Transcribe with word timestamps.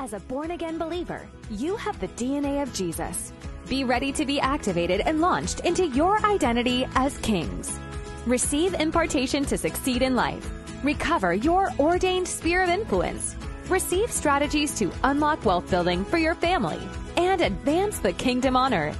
As 0.00 0.14
a 0.14 0.20
born 0.20 0.52
again 0.52 0.78
believer, 0.78 1.28
you 1.50 1.76
have 1.76 2.00
the 2.00 2.08
DNA 2.08 2.62
of 2.62 2.72
Jesus. 2.72 3.34
Be 3.68 3.84
ready 3.84 4.12
to 4.12 4.24
be 4.24 4.40
activated 4.40 5.00
and 5.00 5.20
launched 5.20 5.60
into 5.60 5.88
your 5.88 6.24
identity 6.24 6.86
as 6.94 7.18
kings. 7.18 7.78
Receive 8.24 8.72
impartation 8.72 9.44
to 9.44 9.58
succeed 9.58 10.00
in 10.00 10.16
life. 10.16 10.50
Recover 10.82 11.34
your 11.34 11.70
ordained 11.78 12.26
sphere 12.26 12.62
of 12.62 12.70
influence. 12.70 13.36
Receive 13.68 14.10
strategies 14.10 14.74
to 14.78 14.90
unlock 15.04 15.44
wealth 15.44 15.68
building 15.70 16.06
for 16.06 16.16
your 16.16 16.34
family 16.34 16.80
and 17.18 17.42
advance 17.42 17.98
the 17.98 18.14
kingdom 18.14 18.56
on 18.56 18.72
earth. 18.72 18.98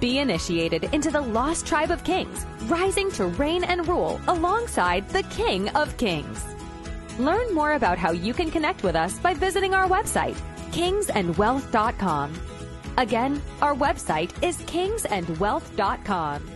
Be 0.00 0.18
initiated 0.18 0.92
into 0.92 1.12
the 1.12 1.20
lost 1.20 1.68
tribe 1.68 1.92
of 1.92 2.02
kings, 2.02 2.44
rising 2.66 3.12
to 3.12 3.26
reign 3.26 3.62
and 3.62 3.86
rule 3.86 4.20
alongside 4.26 5.08
the 5.10 5.22
King 5.22 5.68
of 5.68 5.96
Kings. 5.98 6.44
Learn 7.18 7.54
more 7.54 7.72
about 7.74 7.98
how 7.98 8.12
you 8.12 8.32
can 8.32 8.50
connect 8.50 8.82
with 8.82 8.96
us 8.96 9.18
by 9.18 9.34
visiting 9.34 9.74
our 9.74 9.88
website, 9.88 10.36
kingsandwealth.com. 10.70 12.32
Again, 12.96 13.42
our 13.60 13.74
website 13.74 14.30
is 14.42 14.56
kingsandwealth.com. 14.58 16.50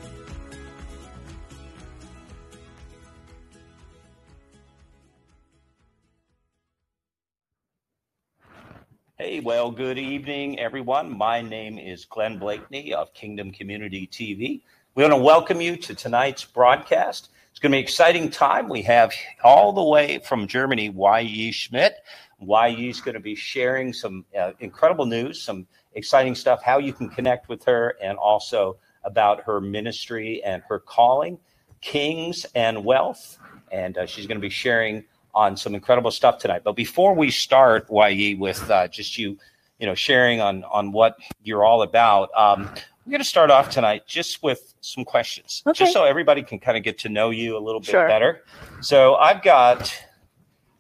Hey, 9.18 9.40
well, 9.40 9.70
good 9.70 9.98
evening, 9.98 10.58
everyone. 10.58 11.16
My 11.16 11.40
name 11.40 11.78
is 11.78 12.04
Glenn 12.04 12.38
Blakeney 12.38 12.92
of 12.92 13.12
Kingdom 13.14 13.50
Community 13.50 14.06
TV. 14.06 14.60
We 14.94 15.02
want 15.02 15.12
to 15.12 15.16
welcome 15.16 15.60
you 15.60 15.76
to 15.78 15.94
tonight's 15.94 16.44
broadcast. 16.44 17.30
Going 17.66 17.72
to 17.72 17.78
be 17.78 17.82
exciting 17.82 18.30
time. 18.30 18.68
We 18.68 18.82
have 18.82 19.12
all 19.42 19.72
the 19.72 19.82
way 19.82 20.20
from 20.20 20.46
Germany, 20.46 20.90
Wai-Yee 20.90 21.50
Schmidt. 21.50 21.96
Wai-Yee 22.38 22.90
is 22.90 23.00
going 23.00 23.14
to 23.14 23.20
be 23.20 23.34
sharing 23.34 23.92
some 23.92 24.24
uh, 24.38 24.52
incredible 24.60 25.04
news, 25.04 25.42
some 25.42 25.66
exciting 25.94 26.36
stuff, 26.36 26.62
how 26.62 26.78
you 26.78 26.92
can 26.92 27.08
connect 27.08 27.48
with 27.48 27.64
her, 27.64 27.96
and 28.00 28.18
also 28.18 28.76
about 29.02 29.42
her 29.42 29.60
ministry 29.60 30.40
and 30.44 30.62
her 30.68 30.78
calling, 30.78 31.40
Kings 31.80 32.46
and 32.54 32.84
Wealth. 32.84 33.36
And 33.72 33.98
uh, 33.98 34.06
she's 34.06 34.28
going 34.28 34.38
to 34.38 34.40
be 34.40 34.48
sharing 34.48 35.02
on 35.34 35.56
some 35.56 35.74
incredible 35.74 36.12
stuff 36.12 36.38
tonight. 36.38 36.62
But 36.62 36.76
before 36.76 37.16
we 37.16 37.32
start, 37.32 37.90
Wai-Yee, 37.90 38.36
with 38.36 38.70
uh, 38.70 38.86
just 38.86 39.18
you, 39.18 39.36
you 39.80 39.88
know, 39.88 39.96
sharing 39.96 40.40
on 40.40 40.62
on 40.70 40.92
what 40.92 41.16
you're 41.42 41.64
all 41.64 41.82
about, 41.82 42.30
um, 42.36 42.70
we're 43.06 43.12
going 43.12 43.20
to 43.22 43.24
start 43.28 43.50
off 43.52 43.70
tonight 43.70 44.02
just 44.06 44.42
with 44.42 44.74
some 44.80 45.04
questions, 45.04 45.62
Okay. 45.64 45.78
just 45.78 45.92
so 45.92 46.04
everybody 46.04 46.42
can 46.42 46.58
kind 46.58 46.76
of 46.76 46.82
get 46.82 46.98
to 46.98 47.08
know 47.08 47.30
you 47.30 47.56
a 47.56 47.60
little 47.60 47.80
bit 47.80 47.90
Sure. 47.90 48.08
better. 48.08 48.42
So 48.80 49.14
I've 49.14 49.42
got 49.42 49.94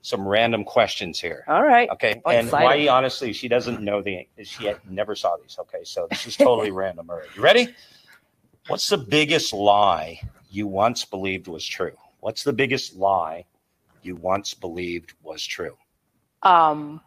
some 0.02 0.26
random 0.26 0.64
questions 0.64 1.20
here. 1.20 1.44
All 1.46 1.62
right. 1.62 1.88
Okay, 1.90 2.20
I'm 2.26 2.34
and 2.34 2.46
excited. 2.48 2.64
Wai-Yee 2.64 2.88
honestly, 2.88 3.32
she 3.32 3.46
doesn't 3.46 3.80
know 3.80 4.02
the 4.02 4.26
she 4.42 4.72
never 4.88 5.14
saw 5.14 5.36
these. 5.36 5.56
Okay, 5.60 5.84
so 5.84 6.08
this 6.10 6.26
is 6.26 6.36
totally 6.36 6.70
random. 6.72 7.10
All 7.10 7.16
right, 7.16 7.28
you 7.36 7.42
ready? 7.42 7.68
What's 8.66 8.88
the 8.88 8.98
biggest 8.98 9.52
lie 9.52 10.20
you 10.50 10.66
once 10.66 11.04
believed 11.04 11.46
was 11.46 11.64
true? 11.64 11.96
What's 12.18 12.42
the 12.42 12.52
biggest 12.52 12.96
lie 12.96 13.44
you 14.02 14.16
once 14.16 14.52
believed 14.52 15.14
was 15.22 15.44
true? 15.44 15.76
Um, 16.42 17.00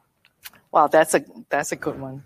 wow, 0.72 0.88
that's 0.88 1.14
a 1.14 1.26
that's 1.50 1.74
a 1.74 1.76
good 1.76 2.00
one. 2.00 2.24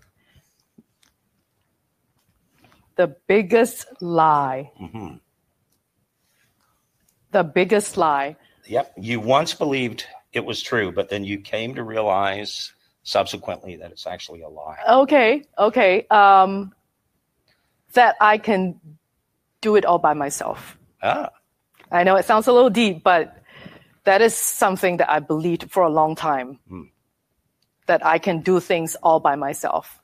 The 2.96 3.16
biggest 3.26 3.86
lie. 4.00 4.72
hmm 4.76 5.14
The 7.32 7.42
biggest 7.42 7.96
lie. 7.96 8.36
Yep, 8.66 8.94
you 8.96 9.20
once 9.20 9.54
believed 9.54 10.06
it 10.32 10.44
was 10.44 10.62
true, 10.62 10.92
but 10.92 11.08
then 11.08 11.24
you 11.24 11.38
came 11.38 11.74
to 11.74 11.82
realize 11.82 12.72
subsequently 13.02 13.76
that 13.76 13.90
it's 13.90 14.06
actually 14.06 14.42
a 14.42 14.48
lie. 14.48 14.78
Okay, 14.88 15.44
okay. 15.58 16.06
Um, 16.08 16.72
that 17.92 18.16
I 18.20 18.38
can 18.38 18.80
do 19.60 19.76
it 19.76 19.84
all 19.84 19.98
by 19.98 20.14
myself. 20.14 20.78
Ah, 21.02 21.30
I 21.90 22.04
know 22.04 22.16
it 22.16 22.24
sounds 22.24 22.46
a 22.46 22.52
little 22.52 22.70
deep, 22.70 23.02
but 23.04 23.36
that 24.04 24.20
is 24.22 24.34
something 24.34 24.98
that 24.98 25.10
I 25.10 25.20
believed 25.20 25.70
for 25.70 25.82
a 25.82 25.90
long 25.90 26.14
time. 26.14 26.58
Hmm. 26.68 26.82
That 27.86 28.04
I 28.04 28.18
can 28.18 28.40
do 28.40 28.60
things 28.60 28.96
all 29.02 29.20
by 29.20 29.36
myself. 29.36 30.00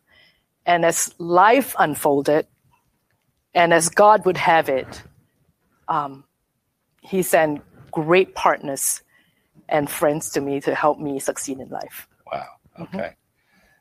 And 0.66 0.84
as 0.84 1.14
life 1.18 1.74
unfolded, 1.78 2.46
and 3.54 3.72
as 3.72 3.88
God 3.88 4.24
would 4.26 4.36
have 4.36 4.68
it, 4.68 5.02
um, 5.88 6.24
He 7.00 7.22
sent 7.22 7.62
great 7.90 8.34
partners 8.34 9.02
and 9.68 9.88
friends 9.90 10.30
to 10.30 10.40
me 10.40 10.60
to 10.60 10.74
help 10.74 10.98
me 10.98 11.18
succeed 11.18 11.58
in 11.58 11.68
life. 11.68 12.08
Wow. 12.30 12.46
Mm-hmm. 12.78 12.96
Okay. 12.96 13.14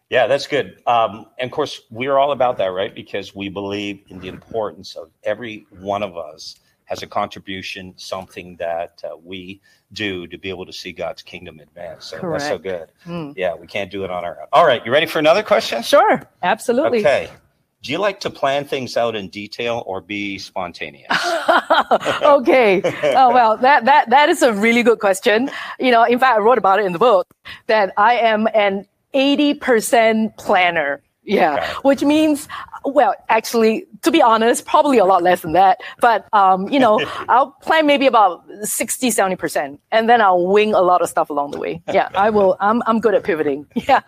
Yeah, 0.10 0.26
that's 0.26 0.48
good. 0.48 0.82
Um, 0.88 1.28
and 1.38 1.50
of 1.50 1.52
course, 1.52 1.82
we're 1.92 2.18
all 2.18 2.32
about 2.32 2.58
that, 2.58 2.68
right? 2.68 2.94
Because 2.94 3.36
we 3.36 3.48
believe 3.48 4.02
in 4.08 4.20
the 4.20 4.28
importance 4.28 4.96
of 4.96 5.12
every 5.24 5.68
one 5.70 6.02
of 6.02 6.18
us 6.18 6.56
has 6.86 7.04
a 7.04 7.08
contribution, 7.08 7.94
something 7.96 8.56
that 8.56 9.00
uh, 9.04 9.16
we 9.24 9.62
do 9.94 10.26
to 10.26 10.40
be 10.40 10.50
able 10.50 10.66
to 10.66 10.74
see 10.74 10.92
God's 10.92 11.22
kingdom 11.22 11.60
advance. 11.60 12.06
So 12.08 12.20
that's 12.32 12.48
so 12.48 12.58
good. 12.58 12.92
Mm. 13.06 13.34
Yeah, 13.38 13.54
we 13.54 13.68
can't 13.68 13.92
do 13.92 14.04
it 14.04 14.10
on 14.10 14.26
our 14.26 14.42
own. 14.42 14.48
All 14.52 14.66
right, 14.66 14.84
you 14.84 14.92
ready 14.92 15.06
for 15.06 15.20
another 15.20 15.44
question? 15.44 15.84
Sure, 15.84 16.24
absolutely. 16.42 17.00
Okay. 17.00 17.30
Do 17.82 17.92
you 17.94 17.98
like 17.98 18.20
to 18.22 18.30
plan 18.30 18.66
things 18.66 18.98
out 18.98 19.16
in 19.16 19.30
detail 19.30 19.84
or 19.86 20.02
be 20.02 20.38
spontaneous? 20.38 21.08
okay. 22.22 22.82
Oh 23.16 23.34
well, 23.34 23.56
that 23.58 23.86
that 23.86 24.10
that 24.10 24.28
is 24.30 24.42
a 24.42 24.52
really 24.54 24.84
good 24.84 25.00
question. 25.00 25.50
You 25.80 25.92
know, 25.92 26.04
in 26.04 26.20
fact, 26.20 26.38
I 26.38 26.42
wrote 26.42 26.58
about 26.58 26.80
it 26.80 26.86
in 26.86 26.92
the 26.94 27.00
book 27.00 27.28
that 27.68 27.94
I 27.98 28.16
am 28.16 28.48
an 28.54 28.86
eighty 29.14 29.54
percent 29.54 30.36
planner. 30.38 31.02
Yeah, 31.24 31.56
Okay. 31.56 31.74
which 31.84 32.02
means, 32.02 32.48
well, 32.86 33.14
actually, 33.28 33.86
to 34.02 34.10
be 34.10 34.20
honest, 34.20 34.66
probably 34.66 34.98
a 34.98 35.06
lot 35.06 35.22
less 35.22 35.42
than 35.42 35.52
that. 35.54 35.78
But 36.02 36.26
um, 36.34 36.68
you 36.70 36.80
know, 36.80 37.00
I'll 37.30 37.52
plan 37.62 37.86
maybe 37.86 38.08
about 38.08 38.44
60, 38.64 39.12
70 39.12 39.36
percent, 39.36 39.80
and 39.92 40.10
then 40.10 40.22
I'll 40.22 40.48
wing 40.48 40.74
a 40.74 40.82
lot 40.82 41.04
of 41.04 41.10
stuff 41.10 41.30
along 41.30 41.52
the 41.52 41.60
way. 41.60 41.84
Yeah, 41.94 42.10
I 42.16 42.32
will. 42.32 42.58
I'm 42.60 42.82
I'm 42.88 43.00
good 43.00 43.14
at 43.14 43.24
pivoting. 43.24 43.68
Yeah. 43.76 44.02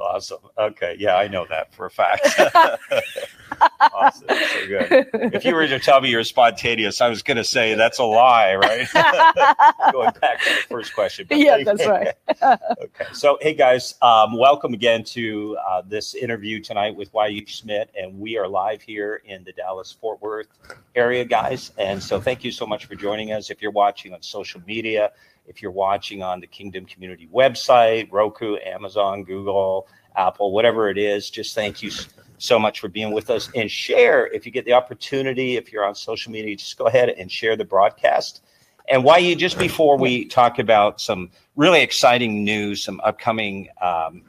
Awesome. 0.00 0.38
Okay. 0.58 0.96
Yeah, 0.98 1.16
I 1.16 1.28
know 1.28 1.46
that 1.50 1.72
for 1.72 1.86
a 1.86 1.90
fact. 1.90 2.26
awesome. 3.92 4.26
So 4.28 4.66
good. 4.66 5.08
If 5.34 5.44
you 5.44 5.54
were 5.54 5.66
to 5.68 5.78
tell 5.78 6.00
me 6.00 6.10
you're 6.10 6.24
spontaneous, 6.24 7.00
I 7.00 7.08
was 7.08 7.22
going 7.22 7.36
to 7.36 7.44
say 7.44 7.74
that's 7.74 7.98
a 7.98 8.04
lie, 8.04 8.54
right? 8.56 8.88
Going 9.92 10.10
back 10.20 10.40
to 10.42 10.50
the 10.50 10.62
first 10.68 10.94
question. 10.94 11.26
but- 11.28 11.38
Yeah, 11.38 11.62
that's 11.64 11.86
right. 11.86 12.14
okay. 12.42 13.04
So, 13.12 13.38
hey 13.40 13.54
guys, 13.54 13.94
um, 14.02 14.36
welcome 14.36 14.74
again 14.74 15.04
to 15.04 15.56
uh, 15.68 15.82
this 15.86 16.14
interview 16.14 16.60
tonight 16.60 16.94
with 16.96 17.12
Wai-Yee 17.14 17.46
Schmidt, 17.46 17.90
and 17.96 18.18
we 18.18 18.36
are 18.36 18.48
live 18.48 18.82
here 18.82 19.22
in 19.24 19.44
the 19.44 19.52
Dallas 19.52 19.92
Fort 19.92 20.20
Worth 20.20 20.48
area, 20.94 21.24
guys. 21.24 21.72
And 21.78 22.02
so, 22.02 22.20
thank 22.20 22.42
you 22.44 22.50
so 22.50 22.66
much 22.66 22.86
for 22.86 22.94
joining 22.96 23.32
us. 23.32 23.50
If 23.50 23.62
you're 23.62 23.70
watching 23.70 24.12
on 24.12 24.22
social 24.22 24.60
media, 24.66 25.12
if 25.48 25.62
you're 25.62 25.70
watching 25.72 26.22
on 26.22 26.40
the 26.40 26.46
Kingdom 26.46 26.84
Community 26.84 27.28
website, 27.32 28.08
Roku, 28.12 28.56
Amazon, 28.64 29.24
Google, 29.24 29.88
Apple, 30.14 30.52
whatever 30.52 30.90
it 30.90 30.98
is, 30.98 31.30
just 31.30 31.54
thank 31.54 31.82
you 31.82 31.90
so 32.38 32.58
much 32.58 32.80
for 32.80 32.88
being 32.88 33.12
with 33.12 33.30
us. 33.30 33.50
And 33.54 33.70
share 33.70 34.26
if 34.28 34.46
you 34.46 34.52
get 34.52 34.64
the 34.64 34.74
opportunity, 34.74 35.56
if 35.56 35.72
you're 35.72 35.84
on 35.84 35.94
social 35.94 36.30
media, 36.30 36.54
just 36.54 36.76
go 36.78 36.86
ahead 36.86 37.08
and 37.08 37.30
share 37.30 37.56
the 37.56 37.64
broadcast. 37.64 38.42
And 38.88 39.04
Wai-Yee 39.04 39.34
just 39.34 39.58
before 39.58 39.98
we 39.98 40.24
talk 40.24 40.58
about 40.58 41.00
some 41.00 41.30
really 41.56 41.82
exciting 41.82 42.44
news, 42.44 42.82
some 42.82 43.00
upcoming 43.04 43.68
um, 43.82 44.22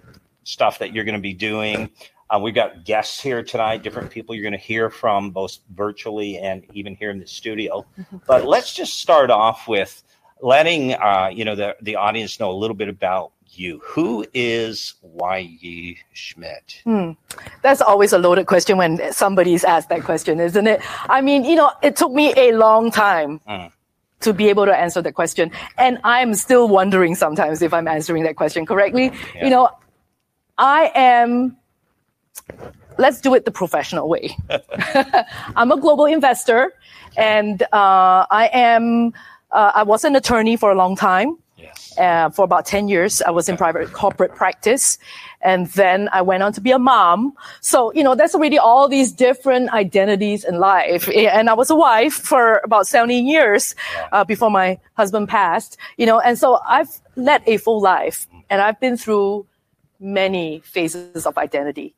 stuff 0.44 0.80
that 0.80 0.94
you're 0.94 1.06
going 1.06 1.16
to 1.16 1.22
be 1.22 1.34
doing. 1.34 1.90
Uh, 2.30 2.40
we've 2.40 2.53
got 2.53 2.86
guests 2.86 3.19
here 3.19 3.41
tonight, 3.41 3.81
different 3.81 4.12
people 4.12 4.36
you're 4.36 4.44
going 4.44 4.51
to 4.51 4.57
hear 4.57 4.90
from, 4.90 5.31
both 5.31 5.57
virtually 5.74 6.38
and 6.38 6.63
even 6.74 6.96
here 6.96 7.09
in 7.09 7.19
the 7.19 7.25
studio. 7.25 7.86
But 8.28 8.46
let's 8.46 8.74
just 8.74 9.00
start 9.00 9.31
off 9.31 9.68
with 9.68 10.03
letting 10.41 10.94
uh, 10.94 11.29
you 11.33 11.45
know 11.45 11.55
the 11.55 11.75
the 11.81 11.95
audience 11.95 12.39
know 12.39 12.51
a 12.51 12.53
little 12.57 12.75
bit 12.75 12.89
about 12.89 13.31
you. 13.51 13.81
Who 13.83 14.25
is 14.33 14.94
Wai-Yee 15.01 15.97
Schmidt? 16.13 16.81
Hmm. 16.83 17.12
That's 17.62 17.81
always 17.81 18.13
a 18.13 18.18
loaded 18.19 18.45
question 18.45 18.77
when 18.77 19.12
somebody's 19.12 19.63
asked 19.63 19.89
that 19.89 20.03
question, 20.03 20.39
isn't 20.39 20.68
it? 20.68 20.81
I 21.09 21.21
mean, 21.21 21.44
you 21.44 21.56
know, 21.56 21.71
it 21.81 21.95
took 21.95 22.12
me 22.12 22.33
a 22.38 22.51
long 22.53 22.91
time 22.91 23.41
Mm. 23.50 23.71
to 24.21 24.33
be 24.33 24.50
able 24.50 24.65
to 24.65 24.75
answer 24.75 25.01
that 25.01 25.13
question. 25.13 25.51
And 25.77 25.97
I'm 26.03 26.36
still 26.36 26.68
wondering 26.69 27.15
sometimes 27.15 27.62
if 27.62 27.74
I'm 27.74 27.88
answering 27.88 28.24
that 28.24 28.35
question 28.35 28.65
correctly. 28.65 29.12
Yeah. 29.35 29.45
You 29.45 29.50
know, 29.50 29.69
I 30.57 30.92
am, 30.94 31.57
let's 32.97 33.19
do 33.19 33.33
it 33.33 33.45
the 33.45 33.51
professional 33.51 34.07
way. 34.07 34.38
I'm 35.56 35.71
a 35.71 35.77
global 35.80 36.06
investor 36.06 36.74
and 37.18 37.63
uh, 37.74 38.25
I 38.30 38.50
am, 38.53 39.13
uh, 39.51 39.72
I 39.75 39.84
was 39.84 40.04
an 40.04 40.16
attorney 40.16 40.56
for 40.57 40.72
a 40.72 40.75
long 40.75 40.96
time 40.96 41.38
Yes. 41.57 41.94
uh, 41.98 42.30
for 42.30 42.46
about 42.46 42.66
10 42.66 42.88
years. 42.88 43.22
I 43.22 43.31
was 43.31 43.50
in 43.50 43.57
private 43.57 43.92
corporate 43.92 44.34
practice. 44.34 44.98
And 45.42 45.68
then 45.68 46.10
I 46.13 46.22
went 46.22 46.42
on 46.42 46.54
to 46.54 46.62
be 46.62 46.72
a 46.72 46.80
mom. 46.80 47.34
So, 47.62 47.92
you 47.94 48.04
know, 48.04 48.16
that's 48.16 48.34
already 48.34 48.57
all 48.57 48.88
these 48.88 49.12
different 49.12 49.69
identities 49.74 50.46
in 50.46 50.60
life. 50.60 51.10
And 51.10 51.50
I 51.50 51.54
was 51.54 51.69
a 51.69 51.75
wife 51.75 52.13
for 52.13 52.62
about 52.63 52.88
17 52.88 53.28
years 53.28 53.75
uh, 54.13 54.24
before 54.24 54.50
my 54.50 54.80
husband 54.96 55.28
passed, 55.30 55.78
you 55.98 56.06
know, 56.06 56.19
and 56.19 56.38
so 56.38 56.60
I've 56.66 56.90
led 57.16 57.44
a 57.45 57.57
full 57.57 57.81
life 57.81 58.28
and 58.50 58.62
I've 58.62 58.80
been 58.80 58.95
through 58.98 59.45
many 60.00 60.62
phases 60.63 61.25
of 61.25 61.38
identity. 61.38 61.94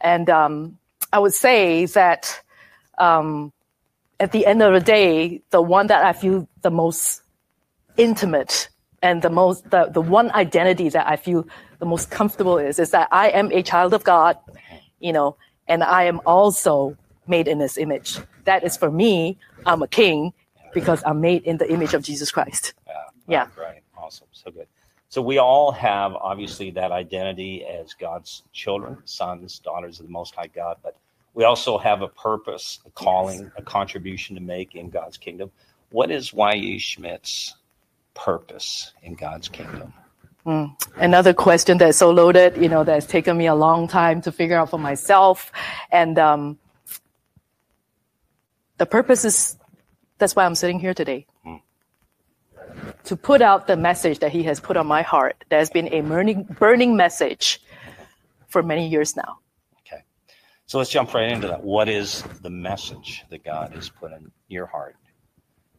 And 0.00 0.28
um, 0.30 0.78
I 1.12 1.18
would 1.18 1.34
say 1.34 1.86
that 1.86 2.40
um, 2.98 3.52
at 4.20 4.32
the 4.32 4.46
end 4.46 4.62
of 4.62 4.72
the 4.72 4.80
day, 4.80 5.42
the 5.50 5.62
one 5.62 5.86
that 5.88 6.04
I 6.04 6.12
feel 6.12 6.48
the 6.62 6.70
most 6.70 7.22
intimate 7.96 8.68
and 9.02 9.22
the 9.22 9.30
most 9.30 9.70
the, 9.70 9.86
the 9.92 10.00
one 10.00 10.30
identity 10.32 10.88
that 10.88 11.06
I 11.06 11.16
feel 11.16 11.46
the 11.78 11.86
most 11.86 12.10
comfortable 12.10 12.58
is 12.58 12.78
is 12.78 12.90
that 12.90 13.08
I 13.12 13.28
am 13.28 13.52
a 13.52 13.62
child 13.62 13.94
of 13.94 14.04
God, 14.04 14.36
you 14.98 15.12
know, 15.12 15.36
and 15.68 15.84
I 15.84 16.04
am 16.04 16.20
also 16.26 16.96
made 17.26 17.46
in 17.46 17.60
His 17.60 17.78
image. 17.78 18.18
That 18.44 18.64
is 18.64 18.76
for 18.76 18.90
me. 18.90 19.38
I'm 19.66 19.82
a 19.82 19.88
king 19.88 20.32
because 20.74 21.02
I'm 21.06 21.20
made 21.20 21.44
in 21.44 21.58
the 21.58 21.70
image 21.70 21.94
of 21.94 22.02
Jesus 22.02 22.30
Christ. 22.30 22.74
Yeah. 22.86 22.94
Yeah. 23.26 23.46
Right. 23.56 23.82
Awesome. 23.96 24.28
So 24.32 24.50
good. 24.50 24.66
So 25.10 25.22
we 25.22 25.38
all 25.38 25.72
have 25.72 26.14
obviously 26.14 26.70
that 26.72 26.92
identity 26.92 27.64
as 27.64 27.94
God's 27.94 28.42
children, 28.52 28.98
sons, 29.04 29.58
daughters 29.58 30.00
of 30.00 30.06
the 30.06 30.12
Most 30.12 30.34
High 30.34 30.48
God, 30.48 30.76
but 30.82 30.96
we 31.38 31.44
also 31.44 31.78
have 31.78 32.02
a 32.02 32.08
purpose, 32.08 32.80
a 32.84 32.90
calling, 32.90 33.52
a 33.56 33.62
contribution 33.62 34.34
to 34.34 34.42
make 34.42 34.74
in 34.74 34.90
God's 34.90 35.16
kingdom. 35.16 35.52
What 35.90 36.10
is 36.10 36.34
Wai-Yee 36.34 36.80
Schmidt's 36.80 37.54
purpose 38.12 38.92
in 39.04 39.14
God's 39.14 39.48
kingdom? 39.48 39.94
another 40.96 41.34
question 41.34 41.76
that's 41.78 41.98
so 41.98 42.10
loaded, 42.10 42.56
you 42.56 42.68
know, 42.68 42.82
that's 42.82 43.06
taken 43.06 43.36
me 43.36 43.46
a 43.46 43.54
long 43.54 43.86
time 43.86 44.22
to 44.22 44.32
figure 44.32 44.56
out 44.56 44.70
for 44.70 44.78
myself. 44.78 45.52
And 45.92 46.18
um, 46.18 46.58
the 48.78 48.86
purpose 48.86 49.24
is 49.24 49.56
that's 50.16 50.34
why 50.34 50.44
I'm 50.44 50.56
sitting 50.56 50.80
here 50.80 50.94
today. 50.94 51.26
To 53.04 53.16
put 53.16 53.42
out 53.42 53.68
the 53.68 53.76
message 53.76 54.18
that 54.20 54.32
he 54.32 54.42
has 54.44 54.58
put 54.58 54.76
on 54.76 54.88
my 54.88 55.02
heart. 55.02 55.44
There's 55.50 55.70
been 55.70 55.92
a 55.92 56.00
burning, 56.00 56.44
burning 56.58 56.96
message 56.96 57.62
for 58.48 58.60
many 58.62 58.88
years 58.88 59.14
now. 59.14 59.38
So 60.68 60.76
let's 60.76 60.90
jump 60.90 61.14
right 61.14 61.32
into 61.32 61.48
that. 61.48 61.64
What 61.64 61.88
is 61.88 62.22
the 62.42 62.50
message 62.50 63.24
that 63.30 63.42
God 63.42 63.72
has 63.72 63.88
put 63.88 64.12
in 64.12 64.30
your 64.48 64.66
heart? 64.66 64.96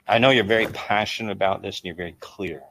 I 0.08 0.18
know 0.18 0.32
you're 0.32 0.44
very 0.44 0.66
passionate 0.66 1.32
about 1.32 1.62
this 1.62 1.78
and 1.78 1.86
you're 1.86 1.96
very 1.96 2.16
clear 2.20 2.64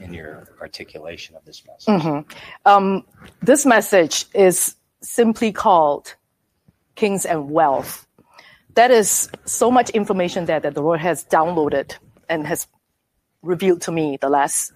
in 0.00 0.14
your 0.14 0.48
articulation 0.62 1.36
of 1.36 1.44
this 1.44 1.62
message. 1.66 2.24
Um, 2.64 3.04
this 3.42 3.66
message 3.66 4.24
is 4.32 4.76
simply 5.02 5.52
called 5.52 6.14
Kings 6.94 7.26
and 7.26 7.50
Wealth. 7.50 8.06
That 8.74 8.90
is 8.90 9.28
so 9.44 9.70
much 9.70 9.90
information 9.90 10.46
there 10.46 10.60
that 10.60 10.72
the 10.72 10.80
Lord 10.80 11.00
has 11.00 11.24
downloaded 11.26 11.96
and 12.30 12.46
has 12.46 12.66
revealed 13.42 13.82
to 13.82 13.92
me 13.92 14.16
the 14.18 14.30
last 14.30 14.72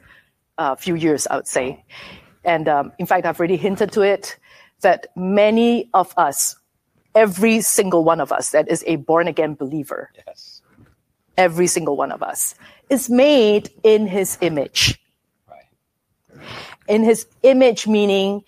uh, 0.58 0.74
few 0.74 0.94
years, 0.94 1.26
I 1.26 1.36
would 1.36 1.48
say. 1.48 1.82
And 2.44 2.68
um, 2.68 2.92
in 2.98 3.06
fact, 3.06 3.24
I've 3.24 3.38
already 3.40 3.56
hinted 3.56 3.92
to 3.92 4.02
it 4.02 4.36
that 4.84 5.08
many 5.16 5.90
of 5.92 6.14
us, 6.16 6.56
every 7.14 7.60
single 7.60 8.04
one 8.04 8.20
of 8.20 8.30
us 8.32 8.50
that 8.52 8.68
is 8.70 8.84
a 8.86 8.96
born 8.96 9.28
again 9.28 9.54
believer, 9.54 10.10
Yes. 10.26 10.62
every 11.36 11.66
single 11.66 11.96
one 11.96 12.12
of 12.12 12.22
us, 12.22 12.54
is 12.88 13.10
made 13.10 13.70
in 13.82 14.06
his 14.06 14.38
image. 14.40 15.00
Right. 15.50 15.66
in 16.88 17.02
his 17.04 17.26
image, 17.42 17.86
meaning 17.86 18.44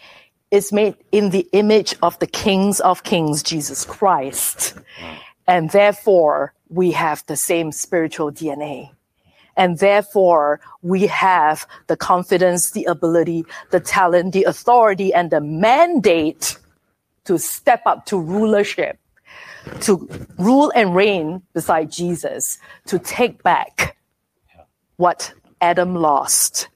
is 0.50 0.72
made 0.72 0.94
in 1.12 1.30
the 1.30 1.48
image 1.52 1.94
of 2.02 2.18
the 2.20 2.26
kings 2.26 2.80
of 2.80 3.02
kings, 3.02 3.42
Jesus 3.42 3.84
Christ. 3.84 4.74
Mm. 5.00 5.18
And 5.48 5.70
therefore, 5.70 6.54
we 6.68 6.92
have 6.92 7.24
the 7.26 7.36
same 7.36 7.72
spiritual 7.72 8.30
DNA. 8.32 8.90
And 9.56 9.78
therefore, 9.78 10.60
we 10.82 11.06
have 11.06 11.66
the 11.86 11.96
confidence, 11.96 12.70
the 12.70 12.84
ability, 12.84 13.44
the 13.70 13.80
talent, 13.80 14.32
the 14.32 14.44
authority, 14.44 15.14
and 15.14 15.30
the 15.30 15.40
mandate 15.40 16.58
to 17.24 17.38
step 17.38 17.82
up 17.86 18.06
to 18.06 18.18
rulership, 18.18 18.98
to 19.80 20.08
rule 20.38 20.72
and 20.74 20.94
reign 20.94 21.42
beside 21.54 21.90
Jesus, 21.90 22.58
to 22.86 22.98
take 22.98 23.42
back 23.42 23.96
what 24.96 25.32
Adam 25.60 25.94
lost. 25.94 26.68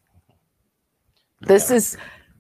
This 1.43 1.71
is 1.71 1.97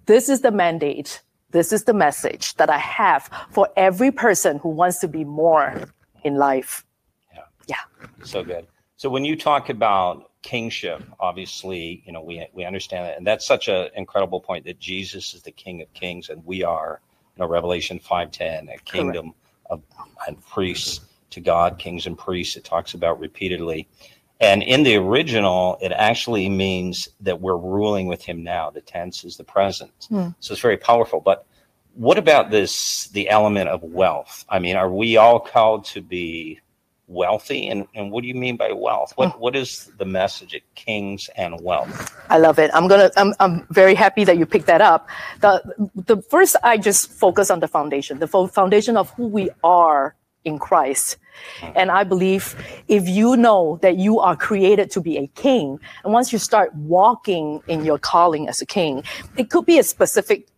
this 0.06 0.28
is 0.28 0.40
the 0.40 0.50
mandate. 0.50 1.22
This 1.50 1.72
is 1.72 1.84
the 1.84 1.94
message 1.94 2.54
that 2.54 2.70
I 2.70 2.78
have 2.78 3.28
for 3.50 3.68
every 3.76 4.10
person 4.10 4.58
who 4.58 4.68
wants 4.68 4.98
to 5.00 5.08
be 5.08 5.24
more 5.24 5.88
in 6.22 6.36
life. 6.36 6.84
Yeah. 7.34 7.42
Yeah. 7.66 8.24
So 8.24 8.44
good. 8.44 8.66
So 9.00 9.08
when 9.08 9.24
you 9.24 9.34
talk 9.34 9.70
about 9.70 10.30
kingship, 10.42 11.02
obviously, 11.18 12.02
you 12.04 12.12
know, 12.12 12.20
we 12.20 12.46
we 12.52 12.66
understand 12.66 13.06
that, 13.06 13.16
and 13.16 13.26
that's 13.26 13.46
such 13.46 13.68
an 13.68 13.88
incredible 13.96 14.42
point 14.42 14.66
that 14.66 14.78
Jesus 14.78 15.32
is 15.32 15.40
the 15.40 15.50
King 15.50 15.80
of 15.80 15.90
Kings, 15.94 16.28
and 16.28 16.44
we 16.44 16.64
are, 16.64 17.00
you 17.34 17.40
know, 17.40 17.48
Revelation 17.48 17.98
five 17.98 18.30
ten, 18.30 18.68
a 18.68 18.76
kingdom 18.80 19.32
of 19.70 19.80
and 20.28 20.38
priests 20.48 21.00
to 21.30 21.40
God, 21.40 21.78
kings 21.78 22.06
and 22.06 22.18
priests. 22.18 22.56
It 22.56 22.64
talks 22.64 22.92
about 22.92 23.18
repeatedly, 23.18 23.88
and 24.38 24.62
in 24.62 24.82
the 24.82 24.96
original, 24.96 25.78
it 25.80 25.92
actually 25.92 26.50
means 26.50 27.08
that 27.20 27.40
we're 27.40 27.56
ruling 27.56 28.06
with 28.06 28.22
Him 28.22 28.44
now. 28.44 28.68
The 28.68 28.82
tense 28.82 29.24
is 29.24 29.38
the 29.38 29.44
present, 29.44 29.92
hmm. 30.10 30.28
so 30.40 30.52
it's 30.52 30.60
very 30.60 30.76
powerful. 30.76 31.22
But 31.22 31.46
what 31.94 32.18
about 32.18 32.50
this? 32.50 33.08
The 33.08 33.30
element 33.30 33.70
of 33.70 33.82
wealth. 33.82 34.44
I 34.46 34.58
mean, 34.58 34.76
are 34.76 34.92
we 34.92 35.16
all 35.16 35.40
called 35.40 35.86
to 35.86 36.02
be 36.02 36.60
wealthy 37.10 37.68
and, 37.68 37.86
and 37.94 38.10
what 38.12 38.22
do 38.22 38.28
you 38.28 38.34
mean 38.34 38.56
by 38.56 38.72
wealth 38.72 39.12
what 39.16 39.38
what 39.40 39.56
is 39.56 39.90
the 39.98 40.04
message 40.04 40.54
at 40.54 40.62
kings 40.76 41.28
and 41.36 41.60
wealth 41.60 42.16
I 42.30 42.38
love 42.38 42.58
it. 42.60 42.70
I'm 42.72 42.86
gonna. 42.88 43.10
I'm. 43.16 43.34
I'm 43.40 43.66
very 43.70 43.94
happy 43.94 44.24
that 44.24 44.38
you 44.38 44.46
picked 44.46 44.66
that 44.66 44.80
up. 44.80 45.08
The 45.40 45.90
the 45.94 46.22
first, 46.22 46.56
I 46.62 46.78
just 46.78 47.10
focus 47.10 47.50
on 47.50 47.60
the 47.60 47.68
foundation, 47.68 48.20
the 48.20 48.28
fo- 48.28 48.46
foundation 48.46 48.96
of 48.96 49.10
who 49.14 49.26
we 49.26 49.50
are 49.64 50.14
in 50.44 50.58
Christ. 50.58 51.16
Mm. 51.60 51.72
And 51.76 51.90
I 51.90 52.04
believe 52.04 52.54
if 52.88 53.08
you 53.08 53.36
know 53.36 53.78
that 53.82 53.96
you 53.98 54.20
are 54.20 54.36
created 54.36 54.90
to 54.92 55.00
be 55.00 55.18
a 55.18 55.26
king, 55.28 55.80
and 56.04 56.12
once 56.12 56.32
you 56.32 56.38
start 56.38 56.74
walking 56.76 57.62
in 57.66 57.84
your 57.84 57.98
calling 57.98 58.48
as 58.48 58.62
a 58.62 58.66
king, 58.66 59.02
it 59.36 59.50
could 59.50 59.66
be 59.66 59.78
a 59.78 59.82
specific 59.82 60.49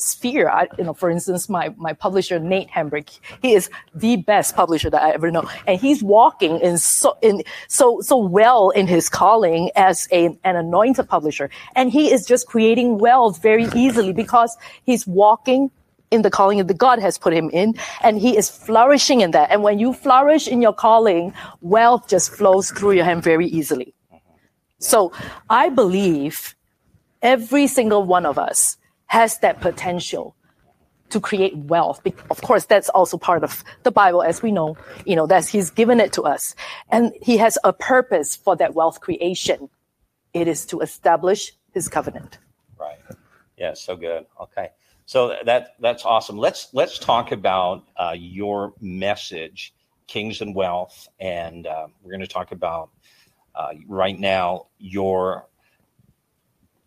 sphere. 0.00 0.48
I, 0.48 0.68
you 0.78 0.84
know, 0.84 0.94
for 0.94 1.10
instance, 1.10 1.48
my 1.48 1.74
my 1.76 1.92
publisher 1.92 2.38
Nate 2.38 2.70
Hambrick, 2.70 3.20
he 3.42 3.54
is 3.54 3.70
the 3.94 4.16
best 4.16 4.56
publisher 4.56 4.90
that 4.90 5.02
I 5.02 5.10
ever 5.10 5.30
know, 5.30 5.48
and 5.66 5.80
he's 5.80 6.02
walking 6.02 6.60
in 6.60 6.78
so 6.78 7.16
in 7.22 7.42
so 7.68 8.00
so 8.00 8.16
well 8.16 8.70
in 8.70 8.86
his 8.86 9.08
calling 9.08 9.70
as 9.76 10.08
a, 10.12 10.26
an 10.44 10.56
anointed 10.56 11.08
publisher, 11.08 11.50
and 11.74 11.90
he 11.90 12.12
is 12.12 12.26
just 12.26 12.46
creating 12.46 12.98
wealth 12.98 13.42
very 13.42 13.66
easily 13.74 14.12
because 14.12 14.56
he's 14.84 15.06
walking 15.06 15.70
in 16.10 16.22
the 16.22 16.30
calling 16.30 16.66
that 16.66 16.78
God 16.78 16.98
has 16.98 17.18
put 17.18 17.32
him 17.32 17.50
in, 17.50 17.74
and 18.02 18.18
he 18.18 18.36
is 18.36 18.50
flourishing 18.50 19.20
in 19.20 19.30
that. 19.30 19.50
And 19.50 19.62
when 19.62 19.78
you 19.78 19.92
flourish 19.92 20.48
in 20.48 20.60
your 20.60 20.72
calling, 20.72 21.32
wealth 21.60 22.08
just 22.08 22.32
flows 22.32 22.70
through 22.70 22.92
your 22.92 23.04
hand 23.04 23.22
very 23.22 23.46
easily. 23.46 23.94
So 24.78 25.12
I 25.48 25.68
believe 25.68 26.56
every 27.22 27.66
single 27.66 28.02
one 28.02 28.26
of 28.26 28.38
us 28.38 28.76
has 29.10 29.38
that 29.38 29.60
potential 29.60 30.34
to 31.10 31.20
create 31.20 31.56
wealth. 31.56 32.00
Of 32.30 32.40
course, 32.42 32.64
that's 32.66 32.88
also 32.88 33.18
part 33.18 33.42
of 33.42 33.64
the 33.82 33.90
Bible, 33.90 34.22
as 34.22 34.42
we 34.42 34.52
know, 34.52 34.76
you 35.04 35.16
know, 35.16 35.26
that 35.26 35.46
he's 35.46 35.70
given 35.70 35.98
it 36.00 36.12
to 36.12 36.22
us. 36.22 36.54
And 36.90 37.12
he 37.20 37.36
has 37.38 37.58
a 37.64 37.72
purpose 37.72 38.36
for 38.36 38.56
that 38.56 38.74
wealth 38.74 39.00
creation. 39.00 39.68
It 40.32 40.46
is 40.46 40.64
to 40.66 40.80
establish 40.80 41.52
his 41.72 41.88
covenant. 41.88 42.38
right 42.78 42.98
yeah 43.60 43.74
so 43.74 43.94
good 43.94 44.26
okay 44.40 44.70
so 45.06 45.36
that 45.44 45.74
that's 45.80 46.04
awesome 46.04 46.36
let's 46.38 46.68
let's 46.72 46.98
talk 46.98 47.30
about 47.30 47.84
uh, 47.96 48.14
your 48.16 48.72
message 48.80 49.74
kings 50.06 50.40
and 50.40 50.54
wealth 50.54 51.08
and 51.20 51.66
uh, 51.66 51.86
we're 52.02 52.10
going 52.10 52.20
to 52.20 52.26
talk 52.26 52.50
about 52.52 52.90
uh, 53.54 53.68
right 53.86 54.18
now 54.18 54.66
your 54.78 55.46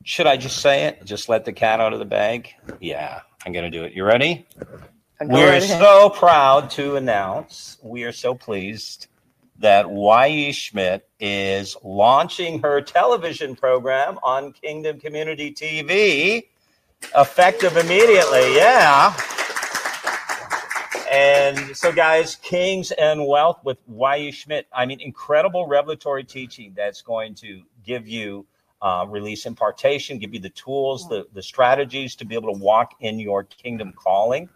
should 0.04 0.28
i 0.28 0.38
just 0.38 0.62
say 0.62 0.86
it 0.86 1.04
just 1.06 1.30
let 1.30 1.46
the 1.46 1.54
cat 1.54 1.80
out 1.80 1.94
of 1.94 2.00
the 2.00 2.06
bag 2.06 2.50
yeah 2.80 3.22
i'm 3.46 3.52
going 3.52 3.70
to 3.70 3.72
do 3.72 3.84
it 3.84 3.94
you 3.94 4.04
ready 4.04 4.46
We're 5.22 5.52
right 5.52 5.64
so 5.64 6.10
proud 6.10 6.70
to 6.72 6.96
announce, 6.96 7.78
we 7.82 8.04
are 8.04 8.12
so 8.12 8.36
pleased 8.36 9.08
that 9.60 9.90
Wai-Yee 9.90 10.52
Schmidt 10.52 11.08
is 11.20 11.78
launching 11.84 12.60
her 12.62 12.82
television 12.82 13.56
program 13.56 14.18
on 14.22 14.52
Kingdom 14.52 15.00
Community 15.00 15.54
TV, 15.54 16.48
effective 17.16 17.78
immediately. 17.78 18.56
Yeah. 18.56 19.16
And 21.10 21.78
so, 21.78 21.92
guys, 21.94 22.36
Kings 22.36 22.92
and 22.92 23.26
Wealth 23.26 23.60
with 23.64 23.78
Wai-Yee 23.88 24.32
Schmidt. 24.32 24.68
I 24.74 24.86
mean, 24.86 25.00
incredible 25.00 25.68
revelatory 25.68 26.24
teaching 26.24 26.74
that's 26.76 27.02
going 27.02 27.36
to 27.36 27.62
give 27.86 28.08
you 28.08 28.46
uh, 28.84 29.08
release 29.10 29.48
impartation, 29.48 30.20
give 30.20 30.36
you 30.36 30.42
the 30.42 30.52
tools, 30.52 31.10
the, 31.10 31.28
the 31.34 31.44
strategies 31.44 32.16
to 32.18 32.26
be 32.26 32.36
able 32.36 32.54
to 32.54 32.60
walk 32.60 32.94
in 33.02 33.20
your 33.20 33.46
kingdom 33.46 33.94
calling 33.96 34.50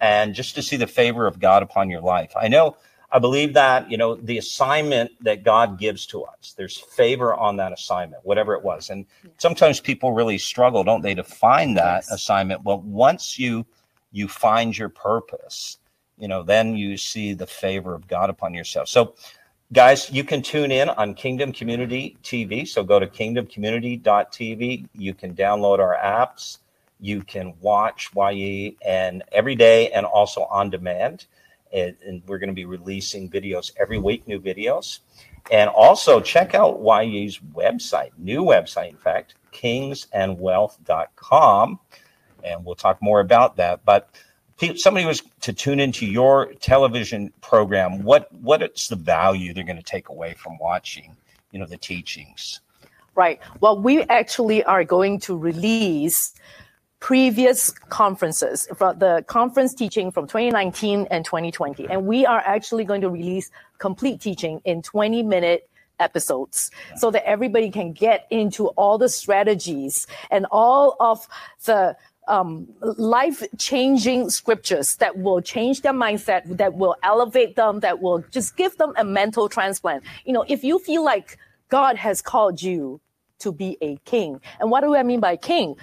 and 0.00 0.34
just 0.34 0.54
to 0.56 0.62
see 0.62 0.76
the 0.78 0.88
favor 0.88 1.26
of 1.26 1.40
God 1.40 1.64
upon 1.64 1.90
your 1.90 2.02
life. 2.02 2.32
I 2.40 2.48
know 2.48 2.76
I 3.12 3.20
believe 3.20 3.54
that, 3.54 3.90
you 3.90 3.98
know, 3.98 4.16
the 4.16 4.38
assignment 4.38 5.12
that 5.24 5.44
God 5.44 5.78
gives 5.80 6.06
to 6.08 6.24
us, 6.24 6.54
there's 6.58 6.78
favor 6.78 7.34
on 7.34 7.56
that 7.58 7.72
assignment, 7.72 8.24
whatever 8.26 8.54
it 8.54 8.64
was. 8.64 8.90
And 8.90 9.06
sometimes 9.38 9.80
people 9.80 10.12
really 10.12 10.38
struggle, 10.38 10.84
don't 10.84 11.02
they, 11.02 11.14
to 11.16 11.24
find 11.24 11.76
that 11.78 12.04
Yes. 12.06 12.12
assignment. 12.12 12.64
Well, 12.64 12.80
once 12.82 13.38
you 13.38 13.66
you 14.12 14.28
find 14.28 14.76
your 14.78 14.90
purpose, 14.90 15.78
you 16.18 16.28
know, 16.28 16.42
then 16.42 16.76
you 16.76 16.96
see 16.98 17.34
the 17.34 17.46
favor 17.48 17.94
of 17.94 18.08
God 18.08 18.30
upon 18.30 18.54
yourself. 18.54 18.88
So 18.88 19.14
guys, 19.72 20.10
you 20.10 20.24
can 20.24 20.42
tune 20.42 20.70
in 20.70 20.88
on 20.88 21.14
Kingdom 21.14 21.52
Community 21.52 22.16
TV. 22.22 22.66
So 22.66 22.82
go 22.82 22.98
to 22.98 23.06
kingdomcommunity.tv. 23.06 24.88
You 24.94 25.14
can 25.14 25.34
download 25.34 25.78
our 25.78 25.96
apps. 25.96 26.58
You 27.00 27.22
can 27.22 27.54
watch 27.60 28.14
Wai-Yee 28.14 28.76
and 28.84 29.22
every 29.32 29.54
day 29.54 29.90
and 29.90 30.04
also 30.04 30.44
on 30.44 30.70
demand 30.70 31.26
and, 31.72 31.96
and 32.04 32.20
we're 32.26 32.38
going 32.38 32.48
to 32.48 32.54
be 32.54 32.64
releasing 32.64 33.30
videos 33.30 33.70
every 33.80 33.98
week, 33.98 34.26
new 34.26 34.40
videos. 34.40 34.98
And 35.50 35.70
also 35.70 36.20
check 36.20 36.54
out 36.54 36.80
Wai-Yee's 36.80 37.38
website, 37.54 38.10
new 38.18 38.42
website, 38.42 38.90
in 38.90 38.96
fact, 38.96 39.36
kingsandwealth.com. 39.52 41.78
And 42.42 42.64
we'll 42.64 42.74
talk 42.74 43.02
more 43.02 43.20
about 43.20 43.56
that. 43.56 43.84
But 43.84 44.08
if 44.60 44.80
somebody 44.80 45.06
was 45.06 45.22
to 45.40 45.52
tune 45.52 45.80
into 45.80 46.06
your 46.06 46.52
television 46.60 47.32
program, 47.40 48.02
what 48.02 48.32
what's 48.32 48.88
the 48.88 48.96
value 48.96 49.54
they're 49.54 49.64
going 49.64 49.76
to 49.76 49.82
take 49.82 50.08
away 50.08 50.34
from 50.34 50.58
watching, 50.58 51.16
you 51.52 51.58
know, 51.58 51.66
the 51.66 51.76
teachings? 51.76 52.60
Right. 53.14 53.40
Well, 53.60 53.80
we 53.80 54.02
actually 54.04 54.62
are 54.64 54.84
going 54.84 55.18
to 55.20 55.36
release 55.36 56.34
previous 57.00 57.70
conferences 57.70 58.68
from 58.76 58.98
the 58.98 59.24
conference 59.26 59.74
teaching 59.74 60.10
from 60.10 60.26
2019 60.26 61.08
and 61.10 61.24
2020. 61.24 61.88
And 61.88 62.06
we 62.06 62.26
are 62.26 62.40
actually 62.40 62.84
going 62.84 63.00
to 63.00 63.10
release 63.10 63.50
complete 63.78 64.20
teaching 64.20 64.60
in 64.64 64.82
20 64.82 65.22
minute 65.22 65.68
episodes 65.98 66.70
so 66.96 67.10
that 67.10 67.26
everybody 67.26 67.70
can 67.70 67.92
get 67.92 68.26
into 68.30 68.68
all 68.68 68.98
the 68.98 69.08
strategies 69.08 70.06
and 70.30 70.46
all 70.50 70.96
of 71.00 71.26
the 71.64 71.96
um, 72.30 72.68
life 72.80 73.42
changing 73.58 74.30
scriptures 74.30 74.96
that 74.96 75.18
will 75.18 75.42
change 75.42 75.82
their 75.82 75.92
mindset, 75.92 76.42
that 76.56 76.74
will 76.74 76.94
elevate 77.02 77.56
them, 77.56 77.80
that 77.80 78.00
will 78.00 78.24
just 78.30 78.56
give 78.56 78.76
them 78.78 78.94
a 78.96 79.04
mental 79.04 79.48
transplant. 79.48 80.04
You 80.24 80.32
know, 80.32 80.44
if 80.48 80.62
you 80.62 80.78
feel 80.78 81.04
like 81.04 81.36
God 81.68 81.96
has 81.96 82.22
called 82.22 82.62
you 82.62 83.00
to 83.40 83.52
be 83.52 83.76
a 83.82 83.96
king, 84.04 84.40
and 84.60 84.70
what 84.70 84.82
do 84.82 84.94
I 84.94 85.02
mean 85.02 85.20
by 85.20 85.36
king? 85.36 85.74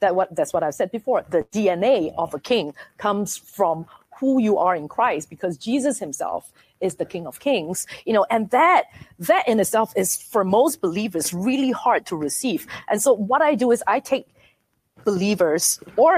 That 0.00 0.14
what 0.14 0.34
that's 0.34 0.52
what 0.52 0.62
I've 0.62 0.74
said 0.74 0.90
before. 0.90 1.24
The 1.30 1.44
DNA 1.52 2.12
of 2.18 2.34
a 2.34 2.40
king 2.40 2.74
comes 2.98 3.36
from 3.36 3.86
who 4.18 4.40
you 4.40 4.58
are 4.58 4.74
in 4.74 4.88
Christ, 4.88 5.30
because 5.30 5.56
Jesus 5.56 5.98
Himself 5.98 6.52
is 6.80 6.96
the 6.96 7.04
King 7.04 7.26
of 7.26 7.38
Kings. 7.40 7.86
You 8.04 8.12
know, 8.12 8.26
and 8.28 8.50
that 8.50 8.84
that 9.20 9.46
in 9.46 9.60
itself 9.60 9.92
is 9.96 10.16
for 10.16 10.44
most 10.44 10.80
believers 10.80 11.32
really 11.32 11.70
hard 11.70 12.06
to 12.06 12.16
receive. 12.16 12.66
And 12.88 13.00
so 13.00 13.12
what 13.14 13.40
I 13.40 13.54
do 13.54 13.70
is 13.70 13.82
I 13.86 14.00
take 14.00 14.26
believers 15.06 15.80
or 15.96 16.12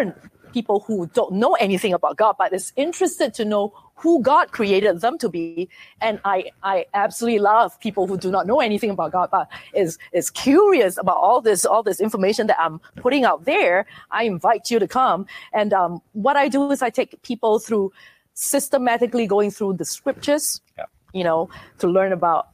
people 0.52 0.80
who 0.86 1.06
don't 1.18 1.34
know 1.42 1.52
anything 1.66 1.92
about 1.92 2.16
God, 2.16 2.34
but 2.38 2.52
is 2.52 2.72
interested 2.74 3.34
to 3.34 3.44
know 3.44 3.72
who 3.94 4.22
God 4.22 4.50
created 4.50 5.00
them 5.00 5.18
to 5.18 5.28
be. 5.28 5.68
And 6.00 6.20
I, 6.24 6.36
I 6.62 6.86
absolutely 6.94 7.40
love 7.40 7.78
people 7.80 8.06
who 8.06 8.16
do 8.16 8.30
not 8.30 8.46
know 8.46 8.60
anything 8.60 8.90
about 8.90 9.12
God, 9.12 9.28
but 9.30 9.46
is, 9.74 9.98
is 10.12 10.30
curious 10.30 10.96
about 10.98 11.18
all 11.18 11.40
this, 11.40 11.64
all 11.66 11.82
this 11.82 12.00
information 12.00 12.46
that 12.46 12.58
I'm 12.58 12.80
putting 12.96 13.24
out 13.24 13.44
there. 13.44 13.86
I 14.10 14.24
invite 14.24 14.70
you 14.70 14.78
to 14.78 14.88
come. 14.88 15.26
And 15.52 15.72
um, 15.72 16.00
what 16.12 16.36
I 16.36 16.48
do 16.48 16.70
is 16.70 16.80
I 16.80 16.90
take 16.90 17.20
people 17.22 17.58
through 17.58 17.92
systematically 18.34 19.26
going 19.26 19.50
through 19.50 19.74
the 19.74 19.84
scriptures, 19.84 20.60
Yeah. 20.78 20.84
you 21.12 21.24
know, 21.24 21.50
to 21.80 21.88
learn 21.88 22.12
about 22.12 22.48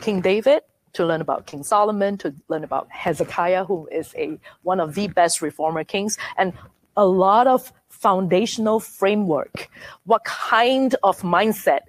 King 0.00 0.20
David, 0.20 0.62
to 0.96 1.06
learn 1.06 1.20
about 1.20 1.46
King 1.46 1.62
Solomon, 1.62 2.16
to 2.18 2.34
learn 2.48 2.64
about 2.64 2.88
Hezekiah, 2.90 3.64
who 3.64 3.88
is 3.92 4.14
a 4.16 4.38
one 4.62 4.80
of 4.80 4.94
the 4.94 5.08
best 5.08 5.42
reformer 5.42 5.84
kings, 5.84 6.18
and 6.36 6.52
a 6.96 7.06
lot 7.06 7.46
of 7.46 7.72
foundational 7.90 8.80
framework. 8.80 9.70
What 10.04 10.24
kind 10.24 10.94
of 11.02 11.20
mindset 11.20 11.80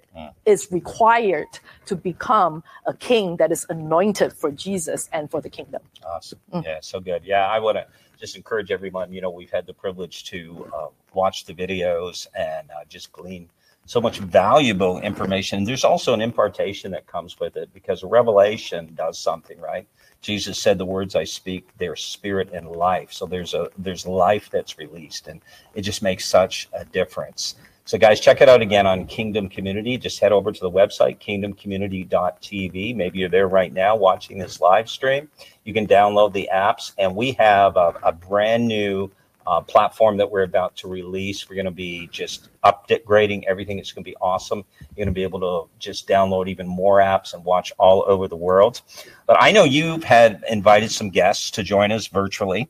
is 0.44 0.68
required 0.70 1.52
to 1.86 1.96
become 1.96 2.62
a 2.86 2.94
king 2.94 3.36
that 3.36 3.50
is 3.52 3.66
anointed 3.68 4.32
for 4.32 4.50
Jesus 4.50 5.08
and 5.12 5.30
for 5.30 5.40
the 5.40 5.50
kingdom? 5.50 5.82
Awesome. 6.06 6.40
Yeah, 6.52 6.78
so 6.80 7.00
good. 7.00 7.22
Yeah, 7.24 7.46
I 7.46 7.58
want 7.58 7.76
to 7.78 7.86
just 8.18 8.36
encourage 8.36 8.70
everyone. 8.70 9.12
You 9.12 9.20
know, 9.20 9.30
we've 9.30 9.50
had 9.50 9.66
the 9.66 9.74
privilege 9.74 10.24
to 10.24 10.70
uh, 10.74 10.86
watch 11.14 11.44
the 11.44 11.54
videos 11.54 12.26
and 12.36 12.70
uh, 12.70 12.84
just 12.88 13.12
glean 13.12 13.48
so 13.88 14.02
much 14.02 14.18
valuable 14.18 15.00
information. 15.00 15.64
There's 15.64 15.82
also 15.82 16.12
an 16.12 16.20
impartation 16.20 16.90
that 16.90 17.06
comes 17.06 17.40
with 17.40 17.56
it 17.56 17.72
because 17.72 18.02
a 18.02 18.06
revelation 18.06 18.92
does 18.94 19.18
something, 19.18 19.58
right? 19.58 19.88
Jesus 20.20 20.60
said, 20.60 20.76
"The 20.76 20.84
words 20.84 21.16
I 21.16 21.24
speak, 21.24 21.66
they're 21.78 21.96
spirit 21.96 22.50
and 22.52 22.70
life." 22.70 23.10
So 23.14 23.24
there's 23.24 23.54
a 23.54 23.70
there's 23.78 24.06
life 24.06 24.50
that's 24.50 24.76
released, 24.76 25.26
and 25.26 25.40
it 25.74 25.82
just 25.82 26.02
makes 26.02 26.26
such 26.26 26.68
a 26.74 26.84
difference. 26.84 27.54
So, 27.86 27.96
guys, 27.96 28.20
check 28.20 28.42
it 28.42 28.50
out 28.50 28.60
again 28.60 28.86
on 28.86 29.06
Kingdom 29.06 29.48
Community. 29.48 29.96
Just 29.96 30.20
head 30.20 30.32
over 30.32 30.52
to 30.52 30.60
the 30.60 30.70
website, 30.70 31.18
kingdomcommunity.tv. 31.20 32.94
Maybe 32.94 33.18
you're 33.18 33.30
there 33.30 33.48
right 33.48 33.72
now 33.72 33.96
watching 33.96 34.36
this 34.36 34.60
live 34.60 34.90
stream. 34.90 35.30
You 35.64 35.72
can 35.72 35.86
download 35.86 36.34
the 36.34 36.50
apps, 36.52 36.92
and 36.98 37.16
we 37.16 37.32
have 37.32 37.78
a, 37.78 37.94
a 38.02 38.12
brand 38.12 38.68
new 38.68 39.10
uh, 39.48 39.62
platform 39.62 40.18
that 40.18 40.30
we're 40.30 40.42
about 40.42 40.76
to 40.76 40.88
release. 40.88 41.48
We're 41.48 41.54
going 41.54 41.64
to 41.64 41.70
be 41.70 42.06
just 42.08 42.50
upgrading 42.62 43.44
everything. 43.48 43.78
It's 43.78 43.92
going 43.92 44.04
to 44.04 44.10
be 44.10 44.16
awesome. 44.20 44.62
You're 44.80 45.06
going 45.06 45.06
to 45.06 45.12
be 45.12 45.22
able 45.22 45.40
to 45.40 45.70
just 45.78 46.06
download 46.06 46.48
even 46.48 46.68
more 46.68 46.98
apps 46.98 47.32
and 47.32 47.42
watch 47.42 47.72
all 47.78 48.04
over 48.06 48.28
the 48.28 48.36
world. 48.36 48.82
But 49.26 49.38
I 49.40 49.52
know 49.52 49.64
you've 49.64 50.04
had 50.04 50.44
invited 50.50 50.90
some 50.90 51.08
guests 51.08 51.52
to 51.52 51.62
join 51.62 51.92
us 51.92 52.08
virtually, 52.08 52.68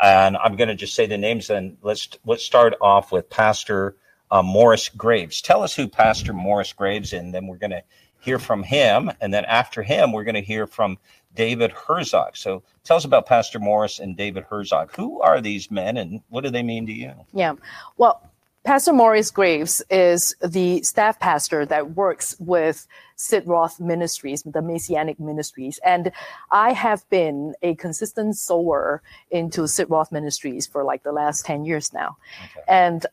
and 0.00 0.36
I'm 0.36 0.54
going 0.54 0.68
to 0.68 0.76
just 0.76 0.94
say 0.94 1.06
the 1.06 1.18
names. 1.18 1.50
And 1.50 1.76
let's 1.82 2.08
let's 2.24 2.44
start 2.44 2.74
off 2.80 3.10
with 3.10 3.28
Pastor 3.28 3.96
uh, 4.30 4.42
Morris 4.42 4.90
Graves. 4.90 5.42
Tell 5.42 5.64
us 5.64 5.74
who 5.74 5.88
Pastor 5.88 6.32
Morris 6.32 6.72
Graves, 6.72 7.12
is, 7.12 7.18
and 7.18 7.34
then 7.34 7.48
we're 7.48 7.56
going 7.56 7.72
to 7.72 7.82
hear 8.20 8.38
from 8.38 8.62
him. 8.62 9.10
And 9.20 9.34
then 9.34 9.44
after 9.44 9.82
him, 9.82 10.12
we're 10.12 10.24
going 10.24 10.36
to 10.36 10.40
hear 10.40 10.68
from 10.68 10.98
David 11.34 11.72
Herzog. 11.72 12.36
So 12.36 12.62
tell 12.84 12.96
us 12.96 13.04
about 13.04 13.26
Pastor 13.26 13.58
Morris 13.58 13.98
and 13.98 14.16
David 14.16 14.44
Herzog. 14.48 14.94
Who 14.96 15.20
are 15.20 15.40
these 15.40 15.70
men, 15.70 15.96
and 15.96 16.20
what 16.28 16.44
do 16.44 16.50
they 16.50 16.62
mean 16.62 16.86
to 16.86 16.92
you? 16.92 17.12
Yeah. 17.32 17.54
Well, 17.96 18.22
Pastor 18.64 18.92
Maurice 18.92 19.32
Graves 19.32 19.82
is 19.90 20.36
the 20.40 20.82
staff 20.82 21.18
pastor 21.18 21.66
that 21.66 21.96
works 21.96 22.36
with 22.38 22.86
Sid 23.16 23.44
Roth 23.46 23.80
Ministries, 23.80 24.44
the 24.44 24.62
Messianic 24.62 25.18
Ministries. 25.18 25.80
And 25.84 26.12
I 26.52 26.72
have 26.72 27.08
been 27.10 27.54
a 27.62 27.74
consistent 27.74 28.36
sower 28.36 29.02
into 29.32 29.66
Sid 29.66 29.90
Roth 29.90 30.12
Ministries 30.12 30.66
for 30.68 30.84
like 30.84 31.02
the 31.02 31.10
last 31.10 31.44
10 31.44 31.64
years 31.64 31.92
now. 31.92 32.16
Okay. 32.44 32.64
And 32.68 33.04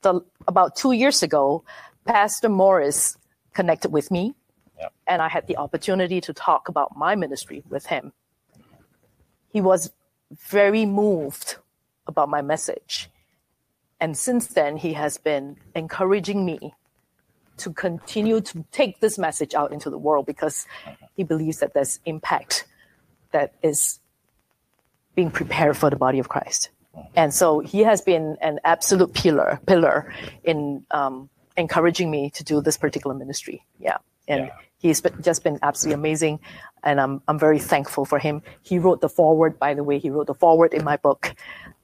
the, 0.00 0.22
about 0.46 0.74
two 0.74 0.92
years 0.92 1.22
ago, 1.22 1.64
Pastor 2.06 2.48
Morris 2.48 3.18
connected 3.52 3.92
with 3.92 4.10
me, 4.10 4.34
Yep. 4.78 4.92
and 5.06 5.22
I 5.22 5.28
had 5.28 5.46
the 5.46 5.56
opportunity 5.56 6.20
to 6.20 6.32
talk 6.32 6.68
about 6.68 6.96
my 6.96 7.14
ministry 7.14 7.64
with 7.68 7.86
him. 7.86 8.12
He 9.50 9.60
was 9.60 9.90
very 10.48 10.86
moved 10.86 11.56
about 12.06 12.28
my 12.28 12.42
message. 12.42 13.10
And 14.00 14.16
since 14.16 14.46
then, 14.48 14.76
he 14.76 14.92
has 14.92 15.18
been 15.18 15.56
encouraging 15.74 16.44
me 16.44 16.74
to 17.58 17.72
continue 17.72 18.40
to 18.40 18.64
take 18.70 19.00
this 19.00 19.18
message 19.18 19.54
out 19.54 19.72
into 19.72 19.90
the 19.90 19.98
world 19.98 20.26
because 20.26 20.66
he 21.16 21.24
believes 21.24 21.58
that 21.58 21.74
there's 21.74 21.98
impact 22.04 22.64
that 23.32 23.54
is 23.62 23.98
being 25.14 25.30
prepared 25.30 25.76
for 25.76 25.90
the 25.90 25.96
body 25.96 26.20
of 26.20 26.28
Christ. 26.28 26.70
And 27.16 27.34
so 27.34 27.60
he 27.60 27.80
has 27.80 28.00
been 28.00 28.36
an 28.40 28.60
absolute 28.64 29.12
pillar 29.14 29.60
pillar 29.66 30.12
in 30.44 30.84
um, 30.90 31.28
encouraging 31.56 32.10
me 32.10 32.30
to 32.30 32.44
do 32.44 32.60
this 32.60 32.76
particular 32.76 33.14
ministry. 33.14 33.64
Yeah, 33.78 33.98
and 34.26 34.46
Yeah. 34.46 34.67
He's 34.78 35.00
been, 35.00 35.20
just 35.22 35.44
been 35.44 35.58
absolutely 35.62 35.94
amazing, 35.94 36.40
and 36.82 37.00
I'm 37.00 37.22
I'm 37.28 37.38
very 37.38 37.58
thankful 37.58 38.04
for 38.04 38.18
him. 38.18 38.42
He 38.62 38.78
wrote 38.78 39.00
the 39.00 39.08
forward, 39.08 39.58
by 39.58 39.74
the 39.74 39.84
way. 39.84 39.98
He 39.98 40.10
wrote 40.10 40.26
the 40.26 40.34
forward 40.34 40.72
in 40.72 40.84
my 40.84 40.96
book, 40.96 41.34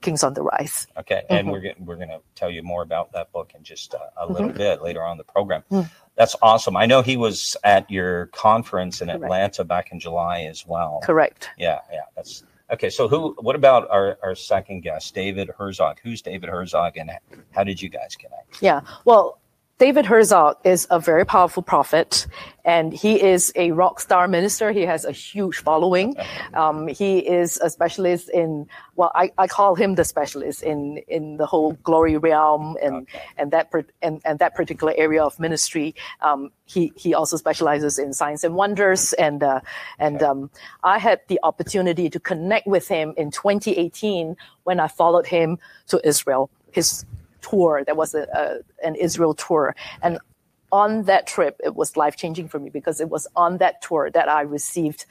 Kings 0.01 0.23
on 0.23 0.33
the 0.33 0.41
Rise. 0.41 0.87
Okay, 0.97 1.23
and 1.29 1.39
mm-hmm. 1.39 1.49
we're 1.51 1.61
going 1.61 1.75
we're 1.79 1.95
going 1.95 2.09
to 2.09 2.21
tell 2.35 2.49
you 2.49 2.63
more 2.63 2.81
about 2.81 3.11
that 3.13 3.31
book 3.31 3.51
in 3.55 3.63
just 3.63 3.93
a, 3.93 4.09
a 4.17 4.27
little 4.27 4.49
mm-hmm. 4.49 4.57
bit 4.57 4.81
later 4.81 5.03
on 5.03 5.13
in 5.13 5.17
the 5.17 5.23
program. 5.23 5.63
Mm. 5.71 5.89
That's 6.15 6.35
awesome. 6.41 6.77
I 6.77 6.85
know 6.85 7.01
he 7.01 7.17
was 7.17 7.57
at 7.63 7.89
your 7.91 8.27
conference 8.27 9.01
in 9.01 9.09
Atlanta 9.09 9.65
back 9.65 9.91
in 9.91 9.99
July 9.99 10.43
as 10.43 10.65
well. 10.65 11.01
Correct. 11.03 11.49
Yeah, 11.57 11.79
yeah, 11.91 12.01
that's 12.15 12.43
okay. 12.71 12.89
So, 12.89 13.07
who? 13.09 13.35
What 13.39 13.55
about 13.55 13.89
our 13.89 14.17
our 14.23 14.35
second 14.35 14.81
guest, 14.81 15.13
David 15.13 15.51
Herzog? 15.57 15.99
Who's 16.01 16.21
David 16.21 16.49
Herzog, 16.49 16.95
and 16.95 17.11
how 17.51 17.65
did 17.65 17.81
you 17.81 17.89
guys 17.89 18.15
connect? 18.15 18.61
Yeah. 18.61 18.81
Well, 19.03 19.39
David 19.77 20.05
Herzog 20.05 20.55
is 20.63 20.87
a 20.89 21.01
very 21.01 21.25
powerful 21.25 21.61
prophet, 21.61 22.27
and 22.63 22.93
he 22.93 23.21
is 23.21 23.51
a 23.57 23.71
rock 23.71 23.99
star 23.99 24.25
minister. 24.25 24.71
He 24.71 24.83
has 24.83 25.03
a 25.03 25.11
huge 25.11 25.57
following. 25.57 26.15
Um, 26.53 26.87
he 26.87 27.19
is 27.19 27.57
a 27.57 27.69
specialist 27.69 28.29
in, 28.29 28.67
well, 28.95 29.11
I, 29.13 29.33
I 29.37 29.47
call 29.47 29.75
him 29.75 29.95
the 29.95 30.05
specialist 30.05 30.63
in, 30.63 30.99
in 31.09 31.35
the 31.35 31.45
whole 31.45 31.73
glory 31.83 32.15
realm 32.15 32.77
and, 32.81 32.95
okay. 33.01 33.21
and, 33.37 33.51
that, 33.51 33.69
and, 34.01 34.21
and 34.23 34.39
that 34.39 34.55
particular 34.55 34.93
area 34.95 35.21
of 35.21 35.37
ministry. 35.41 35.93
Um, 36.21 36.51
he, 36.63 36.93
he 36.95 37.13
also 37.13 37.35
specializes 37.35 37.99
in 37.99 38.13
signs 38.13 38.45
and 38.45 38.55
wonders. 38.55 39.11
And, 39.11 39.43
uh, 39.43 39.59
and 39.99 40.15
okay. 40.15 40.25
um, 40.25 40.49
I 40.85 40.99
had 40.99 41.19
the 41.27 41.37
opportunity 41.43 42.09
to 42.11 42.19
connect 42.21 42.65
with 42.65 42.87
him 42.87 43.13
in 43.17 43.29
2018 43.29 44.37
when 44.63 44.79
I 44.79 44.87
followed 44.87 45.27
him 45.27 45.59
to 45.87 45.99
Israel. 46.07 46.49
His 46.71 47.05
tour. 47.49 47.83
There 47.85 47.99
was 48.03 48.11
a, 48.21 48.23
a 48.41 48.87
an 48.87 48.95
Israel 48.95 49.33
tour, 49.33 49.75
and 50.01 50.19
on 50.71 51.03
that 51.03 51.23
trip, 51.27 51.55
it 51.63 51.73
was 51.75 51.95
life 52.03 52.15
changing 52.23 52.47
for 52.49 52.59
me 52.59 52.69
because 52.69 52.97
it 52.99 53.09
was 53.09 53.27
on 53.35 53.51
that 53.63 53.81
tour 53.81 54.09
that 54.17 54.27
I 54.39 54.41
received 54.41 55.05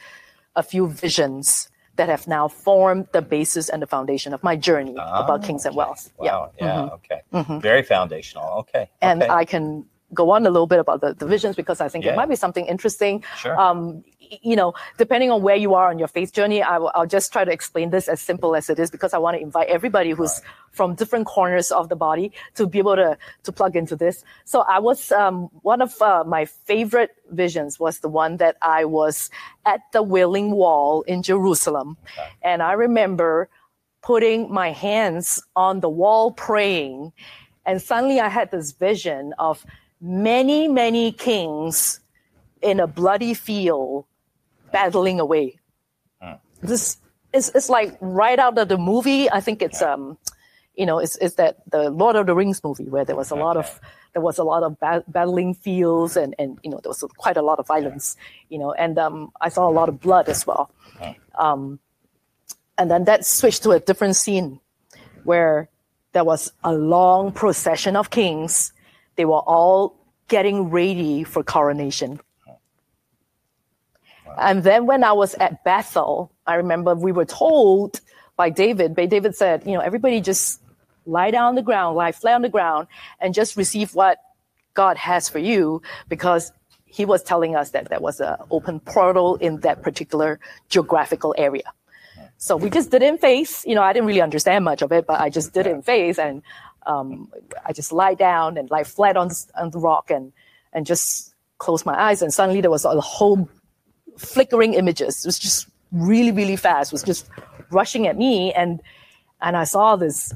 a 0.57 0.63
few 0.63 0.85
visions 0.89 1.69
that 1.97 2.09
have 2.09 2.27
now 2.27 2.49
formed 2.49 3.07
the 3.13 3.23
basis 3.23 3.69
and 3.69 3.81
the 3.81 3.87
foundation 3.87 4.35
of 4.35 4.43
my 4.43 4.57
journey 4.57 4.95
oh, 4.99 5.23
about 5.23 5.45
kings 5.45 5.65
and 5.65 5.75
wealth. 5.77 6.13
Wow. 6.19 6.51
Yeah. 6.59 6.67
Yeah. 6.67 6.75
Mm-hmm. 6.75 6.95
Okay. 6.95 7.21
Mm-hmm. 7.33 7.59
Very 7.61 7.83
foundational. 7.83 8.49
Okay. 8.61 8.91
And 9.01 9.23
okay. 9.23 9.33
I 9.41 9.45
can 9.45 9.87
go 10.13 10.31
on 10.31 10.47
a 10.47 10.51
little 10.51 10.67
bit 10.67 10.81
about 10.81 11.01
the, 11.01 11.15
the 11.15 11.27
visions 11.27 11.57
because 11.57 11.81
I 11.81 11.89
think 11.89 12.05
yeah. 12.05 12.13
it 12.13 12.17
might 12.17 12.29
be 12.29 12.37
something 12.37 12.67
interesting. 12.67 13.25
Sure. 13.39 13.59
Um, 13.59 14.05
you 14.43 14.57
know, 14.57 14.75
depending 14.99 15.31
on 15.31 15.43
where 15.43 15.57
you 15.57 15.75
are 15.75 15.89
on 15.91 15.99
your 15.99 16.09
faith 16.09 16.33
journey, 16.33 16.63
I 16.63 16.79
will, 16.79 16.91
I'll 16.95 17.07
just 17.07 17.33
try 17.33 17.45
to 17.45 17.53
explain 17.53 17.91
this 17.91 18.09
as 18.09 18.21
simple 18.21 18.55
as 18.57 18.71
it 18.71 18.79
is 18.79 18.91
because 18.91 19.15
I 19.15 19.19
want 19.19 19.37
to 19.37 19.43
invite 19.43 19.69
everybody 19.69 20.11
who's 20.11 20.41
right. 20.43 20.53
from 20.71 20.95
different 20.95 21.27
corners 21.27 21.71
of 21.71 21.89
the 21.89 21.97
body 21.97 22.33
to 22.55 22.67
be 22.67 22.79
able 22.79 22.97
to 22.97 23.17
to 23.43 23.53
plug 23.53 23.77
into 23.77 23.97
this. 23.97 24.25
So 24.45 24.61
I 24.63 24.79
was 24.79 25.13
um, 25.13 25.49
one 25.63 25.81
of 25.81 26.01
uh, 26.01 26.25
my 26.27 26.45
favorite 26.45 27.15
visions 27.31 27.79
was 27.79 28.01
the 28.01 28.09
one 28.09 28.37
that 28.39 28.57
I 28.63 28.85
was 28.85 29.31
at 29.67 29.81
the 29.93 30.03
Wailing 30.03 30.53
Wall 30.53 31.03
in 31.03 31.23
Jerusalem, 31.23 31.97
okay. 32.13 32.29
and 32.43 32.63
I 32.63 32.73
remember 32.73 33.49
putting 34.03 34.53
my 34.53 34.71
hands 34.71 35.43
on 35.57 35.81
the 35.81 35.89
wall 35.89 36.31
praying, 36.31 37.13
and 37.65 37.81
suddenly 37.81 38.21
I 38.21 38.29
had 38.29 38.51
this 38.51 38.73
vision 38.73 39.35
of 39.39 39.65
many 40.01 40.69
many 40.69 41.13
kings 41.13 42.01
in 42.65 42.81
a 42.81 42.87
bloody 42.87 43.35
field 43.35 44.07
battling 44.75 45.21
away. 45.21 45.59
Mm. 46.23 46.39
This 46.61 46.99
is 47.33 47.51
it's 47.55 47.71
like 47.71 47.97
right 48.01 48.39
out 48.39 48.59
of 48.59 48.69
the 48.69 48.77
movie. 48.77 49.31
I 49.31 49.41
think 49.41 49.63
it's 49.63 49.81
um, 49.81 50.19
you 50.75 50.85
know, 50.85 50.99
it's 50.99 51.17
it's 51.17 51.37
that 51.37 51.59
the 51.71 51.91
Lord 51.91 52.17
of 52.17 52.27
the 52.27 52.35
Rings 52.35 52.63
movie 52.63 52.91
where 52.91 53.05
there 53.05 53.17
was 53.17 53.31
a 53.31 53.35
okay. 53.35 53.43
lot 53.43 53.57
of 53.57 53.81
there 54.13 54.23
was 54.23 54.39
a 54.39 54.45
lot 54.45 54.63
of 54.63 54.79
ba- 54.81 55.05
battling 55.07 55.55
fields 55.55 56.17
and 56.17 56.35
and 56.39 56.59
you 56.63 56.71
know 56.71 56.81
there 56.83 56.91
was 56.91 57.05
quite 57.17 57.37
a 57.37 57.43
lot 57.43 57.59
of 57.59 57.67
violence, 57.67 58.17
you 58.49 58.59
know, 58.59 58.73
and 58.73 58.99
um, 58.99 59.33
I 59.41 59.49
saw 59.49 59.69
a 59.69 59.75
lot 59.81 59.89
of 59.89 60.01
blood 60.01 60.29
as 60.29 60.47
well. 60.47 60.71
Um, 61.39 61.81
and 62.79 62.91
then 62.91 63.05
that 63.05 63.25
switched 63.27 63.63
to 63.65 63.71
a 63.71 63.81
different 63.81 64.17
scene 64.17 64.61
where 65.25 65.69
there 66.13 66.25
was 66.25 66.53
a 66.63 66.73
long 66.73 67.33
procession 67.33 67.97
of 67.97 68.11
kings. 68.11 68.73
They 69.17 69.25
were 69.25 69.43
all 69.47 69.97
getting 70.29 70.71
ready 70.71 71.25
for 71.25 71.43
coronation. 71.43 72.21
And 74.39 74.65
then 74.65 74.87
when 74.87 75.05
I 75.05 75.13
was 75.13 75.35
at 75.35 75.65
Bethel, 75.65 76.31
I 76.47 76.55
remember 76.55 76.95
we 76.95 77.13
were 77.13 77.25
told 77.25 78.01
by 78.37 78.51
David, 78.51 78.95
David 78.95 79.37
said, 79.37 79.65
you 79.67 79.73
know, 79.73 79.81
everybody 79.81 80.21
just 80.21 80.61
lie 81.07 81.31
down 81.31 81.47
on 81.47 81.55
the 81.55 81.63
ground, 81.63 81.97
lie 81.97 82.13
flat 82.13 82.35
on 82.35 82.43
the 82.43 82.49
ground, 82.49 82.89
and 83.21 83.35
just 83.35 83.57
receive 83.57 83.95
what 83.95 84.19
God 84.75 84.97
has 84.97 85.29
for 85.29 85.39
you, 85.39 85.83
because 86.09 86.51
he 86.85 87.05
was 87.05 87.23
telling 87.23 87.55
us 87.55 87.71
that 87.71 87.89
there 87.91 88.01
was 88.01 88.21
an 88.21 88.37
open 88.51 88.81
portal 88.81 89.37
in 89.37 89.61
that 89.61 89.83
particular 89.83 90.41
geographical 90.69 91.35
area. 91.39 91.73
So 92.39 92.57
we 92.57 92.71
just 92.71 92.91
did 92.91 93.03
it 93.03 93.09
in 93.09 93.19
faith. 93.19 93.65
You 93.67 93.75
know, 93.75 93.83
I 93.83 93.93
didn't 93.93 94.07
really 94.07 94.21
understand 94.21 94.65
much 94.65 94.83
of 94.83 94.93
it, 94.93 95.07
but 95.07 95.21
I 95.21 95.31
just 95.31 95.53
did 95.53 95.67
it 95.67 95.71
in 95.71 95.83
faith, 95.83 96.19
and 96.19 96.43
um, 96.87 97.31
I 97.65 97.73
just 97.73 97.93
lie 97.93 98.15
down 98.15 98.59
and 98.59 98.71
lie 98.71 98.85
flat 98.85 99.17
on, 99.17 99.31
on 99.55 99.71
the 99.71 99.79
rock 99.79 100.11
and 100.11 100.33
and 100.73 100.85
just 100.85 101.35
close 101.59 101.87
my 101.87 101.95
eyes, 101.95 102.21
and 102.21 102.35
suddenly 102.35 102.61
there 102.61 102.71
was 102.71 102.85
a 102.85 103.01
whole 103.01 103.49
flickering 104.19 104.75
images. 104.75 105.25
It 105.25 105.29
was 105.29 105.39
just 105.39 105.69
really, 105.93 106.33
really 106.33 106.57
fast. 106.57 106.93
It 106.93 106.95
was 106.95 107.03
just 107.03 107.29
rushing 107.71 108.07
at 108.07 108.17
me, 108.17 108.53
and 108.55 108.81
and 109.41 109.57
I 109.57 109.65
saw 109.65 109.97
this 109.97 110.33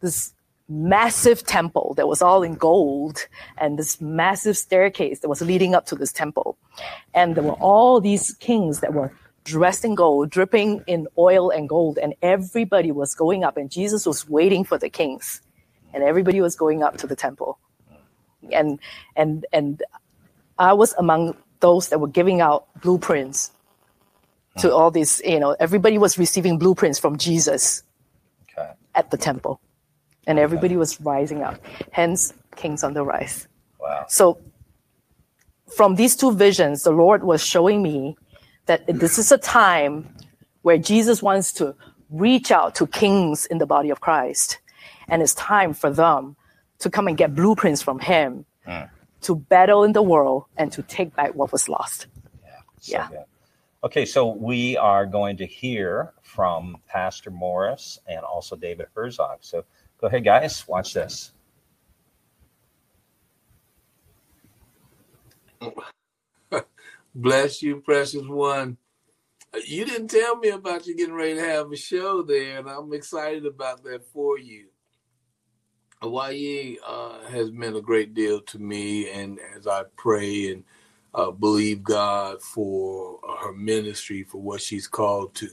this 0.00 0.32
massive 0.68 1.44
temple 1.46 1.94
that 1.96 2.08
was 2.08 2.22
all 2.22 2.42
in 2.42 2.54
gold, 2.54 3.26
and 3.58 3.78
this 3.78 4.00
massive 4.00 4.56
staircase 4.56 5.20
that 5.20 5.28
was 5.28 5.42
leading 5.42 5.74
up 5.74 5.86
to 5.86 5.96
this 5.96 6.12
temple, 6.12 6.58
and 7.14 7.36
there 7.36 7.44
were 7.44 7.54
all 7.60 8.00
these 8.00 8.34
kings 8.36 8.80
that 8.80 8.94
were 8.94 9.12
dressed 9.44 9.84
in 9.84 9.94
gold, 9.94 10.30
dripping 10.30 10.82
in 10.86 11.08
oil 11.18 11.50
and 11.50 11.68
gold, 11.68 11.98
and 11.98 12.14
everybody 12.22 12.92
was 12.92 13.14
going 13.14 13.44
up, 13.44 13.56
and 13.56 13.70
Jesus 13.70 14.06
was 14.06 14.28
waiting 14.28 14.64
for 14.64 14.78
the 14.78 14.90
kings, 14.90 15.42
and 15.94 16.04
everybody 16.04 16.40
was 16.40 16.56
going 16.56 16.82
up 16.82 16.98
to 16.98 17.06
the 17.06 17.16
temple, 17.16 17.58
and 18.52 18.78
and 19.16 19.46
and 19.52 19.82
I 20.58 20.72
was 20.74 20.94
among 20.94 21.36
those 21.60 21.88
that 21.88 22.00
were 22.00 22.08
giving 22.08 22.40
out 22.40 22.66
blueprints 22.80 23.52
to 24.58 24.74
all 24.74 24.90
these, 24.90 25.22
you 25.24 25.38
know, 25.38 25.56
everybody 25.60 25.98
was 25.98 26.18
receiving 26.18 26.58
blueprints 26.58 26.98
from 26.98 27.16
Jesus 27.16 27.82
okay. 28.58 28.72
at 28.94 29.10
the 29.10 29.16
temple. 29.16 29.60
And 30.26 30.38
everybody 30.38 30.74
okay. 30.74 30.78
was 30.78 31.00
rising 31.00 31.42
up. 31.42 31.58
Hence, 31.92 32.34
Kings 32.56 32.84
on 32.84 32.94
the 32.94 33.04
Rise. 33.04 33.48
Wow. 33.80 34.04
So, 34.08 34.38
from 35.74 35.94
these 35.94 36.16
two 36.16 36.32
visions, 36.32 36.82
the 36.82 36.90
Lord 36.90 37.22
was 37.22 37.44
showing 37.44 37.82
me 37.82 38.16
that 38.66 38.86
this 38.86 39.18
is 39.18 39.30
a 39.32 39.38
time 39.38 40.14
where 40.62 40.76
Jesus 40.76 41.22
wants 41.22 41.52
to 41.54 41.74
reach 42.10 42.50
out 42.50 42.74
to 42.74 42.86
kings 42.88 43.46
in 43.46 43.58
the 43.58 43.66
body 43.66 43.88
of 43.88 44.00
Christ. 44.00 44.58
And 45.08 45.22
it's 45.22 45.34
time 45.34 45.72
for 45.72 45.90
them 45.90 46.36
to 46.80 46.90
come 46.90 47.06
and 47.06 47.16
get 47.16 47.34
blueprints 47.34 47.82
from 47.82 48.00
Him. 48.00 48.44
Mm 48.66 48.90
to 49.22 49.36
battle 49.36 49.84
in 49.84 49.92
the 49.92 50.02
world 50.02 50.44
and 50.56 50.72
to 50.72 50.82
take 50.82 51.14
back 51.14 51.34
what 51.34 51.52
was 51.52 51.68
lost. 51.68 52.06
Yeah. 52.44 52.50
So 52.80 52.92
yeah. 52.92 53.08
Good. 53.08 53.24
Okay, 53.82 54.04
so 54.04 54.28
we 54.28 54.76
are 54.76 55.06
going 55.06 55.38
to 55.38 55.46
hear 55.46 56.12
from 56.22 56.76
Pastor 56.86 57.30
Morris 57.30 57.98
and 58.06 58.20
also 58.20 58.54
David 58.54 58.88
Herzog. 58.94 59.38
So 59.40 59.64
go 59.98 60.06
ahead, 60.06 60.24
guys, 60.24 60.68
watch 60.68 60.92
this. 60.92 61.32
Bless 67.14 67.62
you, 67.62 67.80
precious 67.80 68.26
one. 68.26 68.76
You 69.66 69.84
didn't 69.84 70.08
tell 70.08 70.36
me 70.36 70.50
about 70.50 70.86
you 70.86 70.94
getting 70.94 71.14
ready 71.14 71.34
to 71.34 71.40
have 71.40 71.72
a 71.72 71.76
show 71.76 72.22
there, 72.22 72.58
and 72.58 72.68
I'm 72.68 72.92
excited 72.92 73.46
about 73.46 73.82
that 73.84 74.04
for 74.12 74.38
you. 74.38 74.66
Wai-Yee 76.08 76.78
uh, 76.86 77.26
has 77.28 77.52
meant 77.52 77.76
a 77.76 77.80
great 77.82 78.14
deal 78.14 78.40
to 78.42 78.58
me, 78.58 79.10
and 79.10 79.38
as 79.56 79.66
I 79.66 79.84
pray 79.96 80.52
and 80.52 80.64
uh, 81.14 81.30
believe 81.30 81.82
God 81.82 82.42
for 82.42 83.20
her 83.42 83.52
ministry, 83.52 84.22
for 84.22 84.40
what 84.40 84.62
she's 84.62 84.88
called 84.88 85.34
to. 85.36 85.50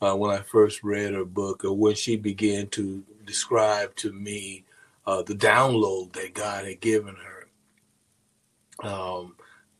Uh, 0.00 0.16
when 0.16 0.30
I 0.32 0.42
first 0.42 0.82
read 0.82 1.14
her 1.14 1.24
book, 1.24 1.64
or 1.64 1.74
when 1.76 1.94
she 1.94 2.16
began 2.16 2.68
to 2.70 3.04
describe 3.24 3.94
to 3.96 4.12
me 4.12 4.64
uh, 5.06 5.22
the 5.22 5.34
download 5.34 6.12
that 6.14 6.34
God 6.34 6.66
had 6.66 6.80
given 6.80 7.16
her, 7.16 7.48
um, 8.88 9.36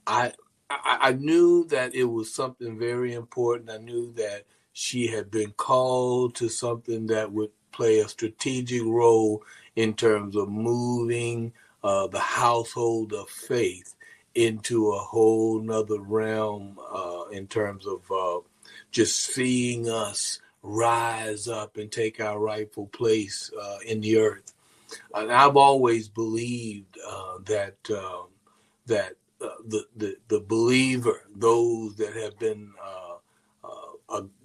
I, 0.07 0.33
I 0.71 0.99
I 1.01 1.13
knew 1.13 1.65
that 1.67 1.95
it 1.95 2.05
was 2.05 2.35
something 2.35 2.79
very 2.79 3.15
important. 3.15 3.71
I 3.71 3.79
knew 3.79 4.13
that 4.15 4.45
she 4.75 5.09
had 5.09 5.31
been 5.31 5.53
called 5.53 6.37
to 6.37 6.49
something 6.49 7.07
that 7.09 7.33
would 7.33 7.51
play 7.73 8.01
a 8.01 8.09
strategic 8.09 8.83
role 8.85 9.43
in 9.77 9.95
terms 9.95 10.37
of 10.37 10.49
moving 10.49 11.53
uh, 11.83 12.07
the 12.07 12.21
household 12.21 13.13
of 13.13 13.29
faith 13.29 13.95
into 14.35 14.93
a 14.93 14.99
whole 14.99 15.61
nother 15.61 16.01
realm 16.01 16.79
uh, 16.95 17.25
in 17.31 17.47
terms 17.47 17.87
of 17.87 18.01
uh, 18.11 18.39
just 18.91 19.21
seeing 19.21 19.89
us 19.89 20.41
rise 20.63 21.49
up 21.49 21.77
and 21.77 21.91
take 21.91 22.21
our 22.21 22.39
rightful 22.39 22.87
place 22.87 23.51
uh, 23.61 23.79
in 23.87 24.01
the 24.01 24.17
earth. 24.17 24.55
And 25.15 25.33
I've 25.33 25.57
always 25.57 26.09
believed 26.09 26.99
uh, 27.07 27.39
that 27.47 27.77
um, 27.91 28.27
that 28.87 29.15
uh, 29.41 29.49
the, 29.67 29.87
the 29.97 30.17
the 30.29 30.41
believer, 30.41 31.23
those 31.35 31.97
that 31.97 32.15
have 32.15 32.39
been 32.39 32.73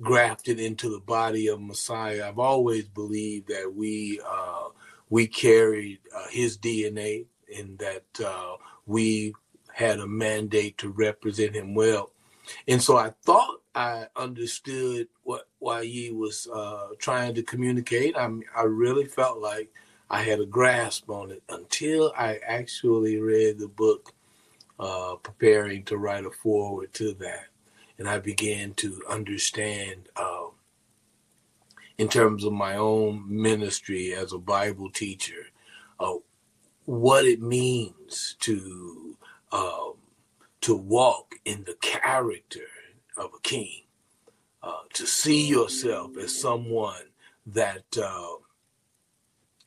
grafted 0.02 0.60
into 0.60 0.90
the 0.90 1.02
body 1.02 1.48
of 1.48 1.62
Messiah, 1.62 2.28
I've 2.30 2.40
always 2.40 2.86
believed 2.88 3.50
that 3.50 3.74
we 3.76 4.22
we 5.10 5.28
carried 5.28 6.00
uh, 6.16 6.28
his 6.30 6.58
DNA 6.58 7.26
in 7.48 7.78
that 7.78 8.06
uh, 8.26 8.56
we 8.86 9.34
had 9.74 10.00
a 10.00 10.08
mandate 10.08 10.78
to 10.80 10.90
represent 10.90 11.56
him 11.56 11.76
well. 11.76 12.12
And 12.68 12.82
so 12.82 12.98
I 12.98 13.12
thought 13.24 13.62
I 13.76 14.08
understood 14.16 15.08
what 15.24 15.48
Wai-Yee 15.60 16.12
was 16.12 16.48
uh, 16.54 16.90
trying 16.98 17.36
to 17.36 17.44
communicate. 17.44 18.18
I 18.18 18.30
I 18.56 18.64
really 18.64 19.06
felt 19.06 19.40
like 19.40 19.70
I 20.10 20.24
had 20.24 20.40
a 20.40 20.46
grasp 20.46 21.10
on 21.10 21.32
it 21.32 21.44
until 21.50 22.14
I 22.18 22.40
actually 22.48 23.20
read 23.20 23.60
the 23.60 23.68
book, 23.68 24.14
uh, 24.80 25.16
preparing 25.16 25.84
to 25.86 25.98
write 25.98 26.26
a 26.26 26.32
foreword 26.32 26.94
to 26.96 27.14
that. 27.16 27.48
And 28.00 28.08
I 28.08 28.20
began 28.20 28.74
to 28.76 29.02
understand, 29.10 30.10
uh, 30.16 30.48
in 31.98 32.08
terms 32.10 32.44
of 32.44 32.54
my 32.54 32.76
own 32.76 33.26
ministry 33.28 34.14
as 34.14 34.32
a 34.32 34.38
Bible 34.38 34.90
teacher, 34.92 35.48
uh, 36.00 36.14
what 36.86 37.26
it 37.26 37.42
means 37.42 38.36
to 38.40 39.18
um, 39.52 39.94
to 40.62 40.76
walk 40.76 41.36
in 41.46 41.64
the 41.64 41.76
character 41.82 42.68
of 43.18 43.32
a 43.36 43.42
king, 43.42 43.84
uh, 44.62 44.82
to 44.94 45.06
see 45.08 45.48
yourself 45.48 46.18
as 46.18 46.40
someone 46.40 47.04
that 47.48 47.86
uh, 48.02 48.36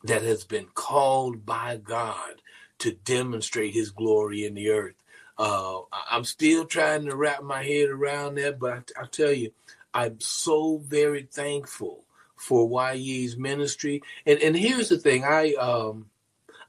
that 0.05 0.23
has 0.23 0.45
been 0.45 0.66
called 0.75 1.45
by 1.45 1.77
God 1.77 2.43
to 2.79 2.93
demonstrate 2.93 3.75
His 3.75 3.90
glory 3.90 4.45
in 4.45 4.55
the 4.55 4.71
earth. 4.71 4.95
Uh, 5.37 5.81
I'm 6.11 6.25
still 6.25 6.66
trying 6.66 7.07
to 7.07 7.16
wrap 7.16 7.43
my 7.43 7.62
head 7.64 7.88
around 7.88 8.37
that, 8.37 8.59
but 8.59 8.93
I, 8.97 9.03
I 9.03 9.07
tell 9.07 9.33
you, 9.33 9.53
I'm 9.95 10.21
so 10.21 10.79
very 10.79 11.23
thankful 11.23 12.05
for 12.40 12.66
Wai-Yee's 12.66 13.37
ministry. 13.37 14.03
And 14.26 14.38
and 14.40 14.57
here's 14.57 14.88
the 14.88 14.98
thing, 14.98 15.24
I 15.24 15.55
um 15.55 16.07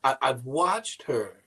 I, 0.04 0.18
I've 0.22 0.46
watched 0.46 1.04
her 1.04 1.38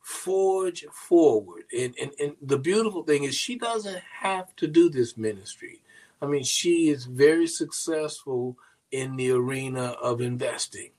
forge 0.00 0.84
forward. 0.92 1.64
And, 1.76 1.94
and, 2.00 2.10
and 2.18 2.36
the 2.42 2.58
beautiful 2.58 3.04
thing 3.04 3.24
is, 3.24 3.34
she 3.34 3.56
doesn't 3.56 4.02
have 4.20 4.56
to 4.56 4.66
do 4.66 4.88
this 4.88 5.16
ministry. 5.16 5.82
I 6.22 6.26
mean, 6.26 6.42
she 6.42 6.88
is 6.88 7.04
very 7.04 7.46
successful 7.46 8.56
in 8.90 9.16
the 9.16 9.30
arena 9.30 9.94
of 10.02 10.20
investing. 10.20 10.90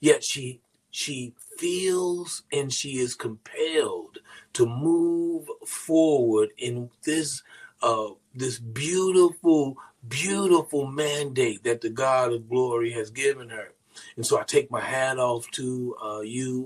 Yet 0.00 0.24
she 0.24 0.60
she 0.90 1.34
feels 1.58 2.42
and 2.52 2.72
she 2.72 2.98
is 2.98 3.14
compelled 3.14 4.18
to 4.54 4.66
move 4.66 5.46
forward 5.66 6.50
in 6.56 6.90
this 7.04 7.42
uh, 7.82 8.10
this 8.34 8.58
beautiful, 8.58 9.76
beautiful 10.08 10.86
mandate 10.86 11.64
that 11.64 11.80
the 11.80 11.90
God 11.90 12.32
of 12.32 12.48
glory 12.48 12.92
has 12.92 13.10
given 13.10 13.50
her. 13.50 13.72
And 14.16 14.26
so 14.26 14.38
I 14.38 14.44
take 14.44 14.70
my 14.70 14.80
hat 14.80 15.18
off 15.18 15.50
to 15.52 15.96
uh, 16.02 16.20
you. 16.20 16.64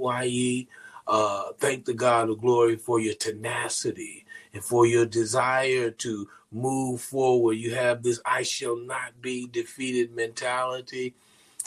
Uh, 1.07 1.53
thank 1.59 1.85
the 1.85 1.95
God 1.95 2.31
of 2.31 2.41
glory 2.41 2.77
for 2.77 3.01
your 3.01 3.15
tenacity 3.15 4.25
and 4.53 4.63
for 4.63 4.87
your 4.87 5.07
desire 5.07 5.91
to 5.91 6.29
move 6.53 7.01
forward. 7.01 7.55
You 7.55 7.75
have 7.75 8.03
this 8.03 8.21
I 8.25 8.43
shall 8.43 8.77
not 8.77 9.21
be 9.21 9.47
defeated 9.47 10.15
mentality. 10.15 11.15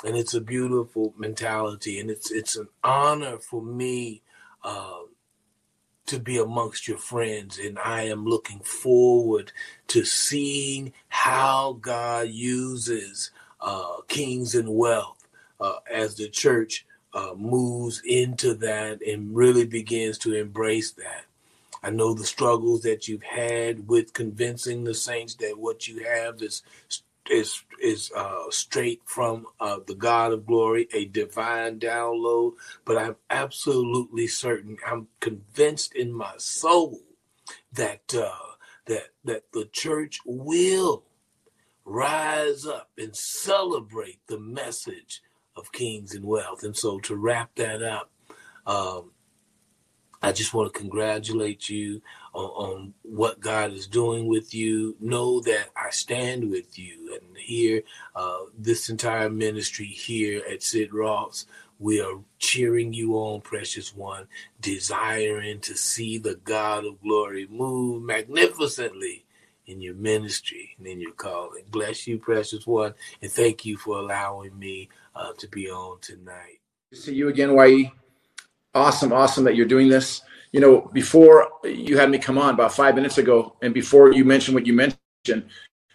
And 0.05 0.15
it's 0.15 0.33
a 0.33 0.41
beautiful 0.41 1.13
mentality. 1.17 1.99
And 1.99 2.09
it's 2.09 2.31
it's 2.31 2.55
an 2.55 2.69
honor 2.83 3.37
for 3.37 3.61
me 3.61 4.21
uh, 4.63 5.01
to 6.07 6.19
be 6.19 6.37
amongst 6.37 6.87
your 6.87 6.97
friends. 6.97 7.57
And 7.57 7.79
I 7.79 8.03
am 8.03 8.25
looking 8.25 8.59
forward 8.59 9.51
to 9.87 10.03
seeing 10.03 10.93
how 11.09 11.77
God 11.81 12.29
uses 12.29 13.31
uh, 13.61 14.01
kings 14.07 14.55
and 14.55 14.75
wealth 14.75 15.27
uh, 15.59 15.77
as 15.91 16.15
the 16.15 16.29
church 16.29 16.85
uh, 17.13 17.33
moves 17.37 18.01
into 18.05 18.53
that 18.55 19.01
and 19.01 19.35
really 19.35 19.65
begins 19.65 20.17
to 20.19 20.33
embrace 20.33 20.91
that. 20.91 21.25
I 21.83 21.89
know 21.89 22.13
the 22.13 22.25
struggles 22.25 22.81
that 22.81 23.07
you've 23.07 23.23
had 23.23 23.87
with 23.87 24.13
convincing 24.13 24.83
the 24.83 24.93
saints 24.93 25.35
that 25.35 25.57
what 25.57 25.87
you 25.87 26.05
have 26.05 26.41
is 26.41 26.63
is 27.29 27.63
is 27.81 28.11
uh, 28.15 28.49
straight 28.49 29.01
from 29.05 29.47
uh, 29.59 29.79
the 29.85 29.95
God 29.95 30.33
of 30.33 30.45
glory, 30.45 30.87
a 30.93 31.05
divine 31.05 31.79
download. 31.79 32.53
But 32.85 32.97
I'm 32.97 33.15
absolutely 33.29 34.27
certain, 34.27 34.77
I'm 34.85 35.07
convinced 35.19 35.95
in 35.95 36.13
my 36.13 36.33
soul 36.37 37.01
that 37.71 38.13
uh, 38.15 38.55
that 38.87 39.09
that 39.23 39.43
the 39.53 39.65
church 39.71 40.19
will 40.25 41.03
rise 41.85 42.65
up 42.65 42.89
and 42.97 43.15
celebrate 43.15 44.19
the 44.27 44.39
message 44.39 45.21
of 45.55 45.71
kings 45.71 46.13
and 46.13 46.25
wealth. 46.25 46.63
And 46.63 46.75
so 46.75 46.99
to 46.99 47.15
wrap 47.15 47.55
that 47.55 47.83
up, 47.83 48.11
um, 48.65 49.11
I 50.23 50.31
just 50.31 50.53
want 50.53 50.73
to 50.73 50.79
congratulate 50.79 51.67
you 51.69 52.01
on, 52.33 52.45
on, 52.45 52.93
what 53.03 53.41
God 53.41 53.73
is 53.73 53.87
doing 53.87 54.25
with 54.27 54.55
you. 54.55 54.95
Know 55.01 55.41
that 55.41 55.69
I 55.75 55.89
stand 55.89 56.49
with 56.49 56.79
you. 56.79 57.19
And 57.21 57.37
here, 57.37 57.83
uh, 58.15 58.37
this 58.57 58.89
entire 58.89 59.29
ministry 59.29 59.85
here 59.85 60.41
at 60.49 60.63
Sid 60.63 60.93
Roth's, 60.93 61.45
we 61.77 61.99
are 61.99 62.19
cheering 62.39 62.93
you 62.93 63.15
on, 63.15 63.41
precious 63.41 63.93
one, 63.93 64.27
desiring 64.61 65.59
to 65.59 65.75
see 65.75 66.17
the 66.17 66.35
God 66.35 66.85
of 66.85 67.01
glory 67.01 67.45
move 67.51 68.03
magnificently 68.03 69.25
in 69.65 69.81
your 69.81 69.95
ministry 69.95 70.75
and 70.77 70.87
in 70.87 71.01
your 71.01 71.11
calling. 71.11 71.63
Bless 71.69 72.07
you, 72.07 72.17
precious 72.17 72.65
one, 72.65 72.93
and 73.21 73.29
thank 73.29 73.65
you 73.65 73.75
for 73.75 73.99
allowing 73.99 74.57
me 74.57 74.87
uh, 75.15 75.33
to 75.37 75.47
be 75.49 75.69
on 75.69 75.99
tonight. 75.99 76.61
See 76.93 77.15
you 77.15 77.27
again, 77.27 77.53
Wai-Yee. 77.53 77.91
Awesome, 78.75 79.13
awesome 79.13 79.43
that 79.43 79.55
you're 79.55 79.67
doing 79.67 79.87
this. 79.87 80.21
You 80.51 80.59
know, 80.59 80.89
before 80.93 81.47
you 81.63 81.97
had 81.97 82.09
me 82.09 82.17
come 82.17 82.37
on 82.37 82.53
about 82.53 82.73
five 82.73 82.95
minutes 82.95 83.17
ago, 83.17 83.55
and 83.61 83.73
before 83.73 84.11
you 84.11 84.25
mentioned 84.25 84.55
what 84.55 84.65
you 84.65 84.73
mentioned, 84.73 85.45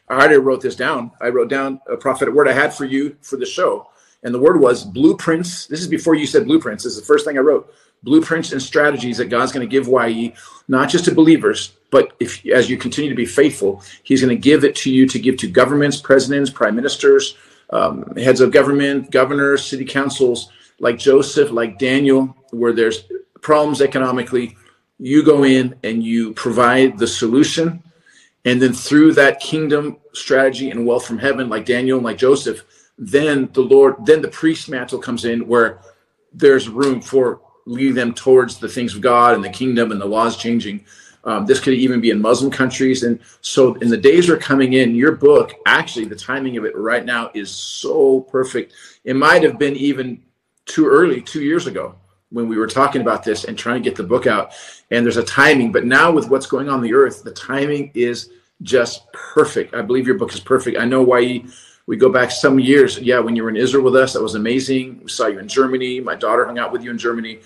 I 0.09 0.14
already 0.14 0.37
wrote 0.37 0.61
this 0.61 0.77
down. 0.77 1.11
I 1.21 1.29
wrote 1.29 1.51
down 1.51 1.81
a 1.91 1.97
prophetic 1.97 2.35
word 2.35 2.49
I 2.49 2.53
had 2.53 2.73
for 2.73 2.85
you 2.85 3.17
for 3.21 3.37
the 3.37 3.47
show. 3.47 3.88
And 4.23 4.35
the 4.35 4.38
word 4.38 4.61
was 4.61 4.85
blueprints. 4.85 5.67
This 5.67 5.81
is 5.81 5.88
before 5.88 6.14
you 6.14 6.27
said 6.27 6.47
blueprints. 6.47 6.85
This 6.85 6.95
is 6.95 7.01
the 7.01 7.07
first 7.07 7.25
thing 7.25 7.37
I 7.37 7.43
wrote. 7.43 7.73
Blueprints 8.05 8.53
and 8.53 8.62
strategies 8.62 9.19
that 9.19 9.27
God's 9.27 9.53
going 9.53 9.69
to 9.69 9.71
give 9.71 9.88
Wai-Yee, 9.88 10.35
not 10.69 10.88
just 10.88 11.05
to 11.07 11.14
believers, 11.14 11.73
but 11.91 12.12
if 12.21 12.47
as 12.47 12.71
you 12.71 12.77
continue 12.77 13.11
to 13.11 13.17
be 13.17 13.27
faithful, 13.27 13.83
He's 14.05 14.23
going 14.23 14.35
to 14.35 14.41
give 14.41 14.64
it 14.64 14.77
to 14.77 14.91
you 14.91 15.07
to 15.09 15.19
give 15.19 15.37
to 15.38 15.49
governments, 15.49 16.01
presidents, 16.01 16.51
prime 16.51 16.77
ministers, 16.77 17.37
um, 17.71 18.14
heads 18.17 18.41
of 18.41 18.53
government, 18.53 19.11
governors, 19.11 19.64
city 19.64 19.85
councils, 19.85 20.51
like 20.81 20.99
Joseph, 20.99 21.51
like 21.51 21.79
Daniel, 21.79 22.37
where 22.51 22.73
there's 22.73 23.05
problems 23.41 23.81
economically, 23.81 24.57
you 24.99 25.25
go 25.25 25.45
in 25.45 25.75
and 25.85 26.03
you 26.03 26.33
provide 26.35 26.99
the 26.99 27.07
solution. 27.07 27.83
And 28.45 28.61
then 28.61 28.73
through 28.73 29.14
that 29.14 29.41
kingdom 29.41 29.99
strategy 30.12 30.71
and 30.71 30.87
wealth 30.87 31.07
from 31.07 31.19
heaven, 31.19 31.49
like 31.49 31.67
Daniel 31.67 31.99
and 31.99 32.05
like 32.05 32.19
Joseph, 32.19 32.64
then 32.97 33.49
the 33.53 33.61
Lord, 33.61 34.07
then 34.07 34.23
the 34.23 34.29
priest 34.29 34.69
mantle 34.69 34.99
comes 34.99 35.25
in 35.25 35.47
where 35.47 35.81
there's 36.33 36.69
room 36.69 37.01
for 37.01 37.41
leading 37.67 37.95
them 37.95 38.14
towards 38.14 38.59
the 38.59 38.69
things 38.69 38.95
of 38.95 39.01
God 39.01 39.35
and 39.35 39.45
the 39.45 39.51
kingdom 39.51 39.93
and 39.93 40.01
the 40.01 40.07
laws 40.07 40.37
changing. 40.37 40.85
Um, 41.25 41.47
this 41.47 41.61
could 41.61 41.75
even 41.75 42.01
be 42.01 42.11
in 42.11 42.23
Muslim 42.23 42.51
countries. 42.51 43.03
And 43.03 43.21
so, 43.41 43.75
in 43.77 43.88
the 43.88 43.97
days 43.97 44.31
are 44.31 44.38
coming 44.38 44.75
in, 44.75 44.95
your 44.95 45.12
book, 45.12 45.53
actually, 45.67 46.07
the 46.07 46.17
timing 46.17 46.57
of 46.57 46.64
it 46.64 46.77
right 46.77 47.05
now 47.05 47.31
is 47.35 47.51
so 47.51 48.21
perfect. 48.23 48.73
It 49.05 49.14
might 49.14 49.43
have 49.43 49.59
been 49.59 49.77
even 49.77 50.23
too 50.68 50.87
early 50.87 51.20
two 51.20 51.42
years 51.42 51.66
ago 51.66 51.96
when 52.31 52.46
we 52.46 52.57
were 52.57 52.66
talking 52.66 53.00
about 53.00 53.24
this 53.24 53.44
and 53.44 53.59
trying 53.59 53.83
to 53.83 53.88
get 53.88 53.96
the 53.96 54.02
book 54.04 54.26
out. 54.26 54.52
And 54.90 55.04
there's 55.04 55.16
a 55.16 55.24
timing, 55.24 55.72
but 55.72 55.85
now 55.85 56.12
with 56.12 56.28
what's 56.28 56.46
going 56.46 56.68
on 56.68 56.83
the 56.83 56.94
earth, 56.94 57.24
the 57.24 57.33
timing 57.33 57.90
is 57.94 58.31
just 58.62 59.11
perfect. 59.12 59.74
I 59.74 59.83
believe 59.83 60.07
your 60.07 60.18
book 60.18 60.33
is 60.33 60.40
perfect. 60.40 60.78
I 60.78 60.85
know 60.85 61.02
why 61.02 61.42
we 61.87 61.96
go 61.96 62.12
back 62.12 62.31
some 62.31 62.61
years. 62.61 62.98
Yeah, 62.98 63.18
when 63.18 63.35
you 63.35 63.42
were 63.42 63.48
in 63.48 63.57
Israel 63.57 63.83
with 63.83 63.96
us, 63.96 64.12
that 64.12 64.22
was 64.22 64.35
amazing. 64.35 65.00
We 65.02 65.09
saw 65.09 65.26
you 65.26 65.38
in 65.38 65.48
Germany. 65.48 66.00
My 66.00 66.14
daughter 66.14 66.44
hung 66.44 66.59
out 66.59 66.70
with 66.70 66.83
you 66.83 66.90
in 66.90 66.98
Germany 66.98 67.40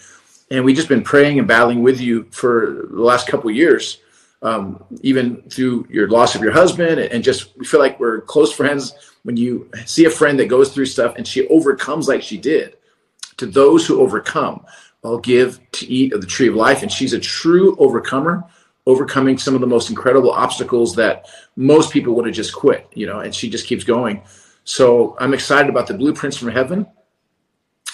and 0.52 0.64
we 0.64 0.74
just 0.74 0.88
been 0.88 1.02
praying 1.02 1.38
and 1.38 1.48
battling 1.48 1.82
with 1.82 2.00
you 2.00 2.26
for 2.30 2.86
the 2.90 3.00
last 3.00 3.26
couple 3.26 3.50
years 3.50 3.98
um, 4.42 4.82
even 5.00 5.42
through 5.42 5.86
your 5.88 6.08
loss 6.08 6.34
of 6.34 6.42
your 6.42 6.52
husband 6.52 7.00
and 7.00 7.24
just 7.24 7.56
we 7.56 7.64
feel 7.64 7.80
like 7.80 7.98
we're 7.98 8.20
close 8.22 8.52
friends 8.52 8.92
when 9.22 9.36
you 9.36 9.70
see 9.86 10.04
a 10.04 10.10
friend 10.10 10.38
that 10.38 10.46
goes 10.46 10.72
through 10.72 10.86
stuff 10.86 11.14
and 11.16 11.26
she 11.26 11.48
overcomes 11.48 12.06
like 12.06 12.22
she 12.22 12.36
did 12.36 12.76
to 13.42 13.50
those 13.50 13.86
who 13.86 14.00
overcome 14.00 14.64
i'll 15.04 15.18
give 15.18 15.60
to 15.72 15.86
eat 15.86 16.12
of 16.12 16.20
the 16.20 16.26
tree 16.26 16.48
of 16.48 16.54
life 16.54 16.82
and 16.82 16.92
she's 16.92 17.12
a 17.12 17.20
true 17.20 17.76
overcomer 17.76 18.44
overcoming 18.86 19.36
some 19.36 19.54
of 19.54 19.60
the 19.60 19.66
most 19.66 19.90
incredible 19.90 20.30
obstacles 20.30 20.94
that 20.94 21.28
most 21.56 21.92
people 21.92 22.14
would 22.14 22.26
have 22.26 22.34
just 22.34 22.54
quit 22.54 22.88
you 22.94 23.06
know 23.06 23.20
and 23.20 23.34
she 23.34 23.50
just 23.50 23.66
keeps 23.66 23.84
going 23.84 24.22
so 24.64 25.16
i'm 25.18 25.34
excited 25.34 25.68
about 25.68 25.86
the 25.86 25.94
blueprints 25.94 26.36
from 26.36 26.48
heaven 26.48 26.86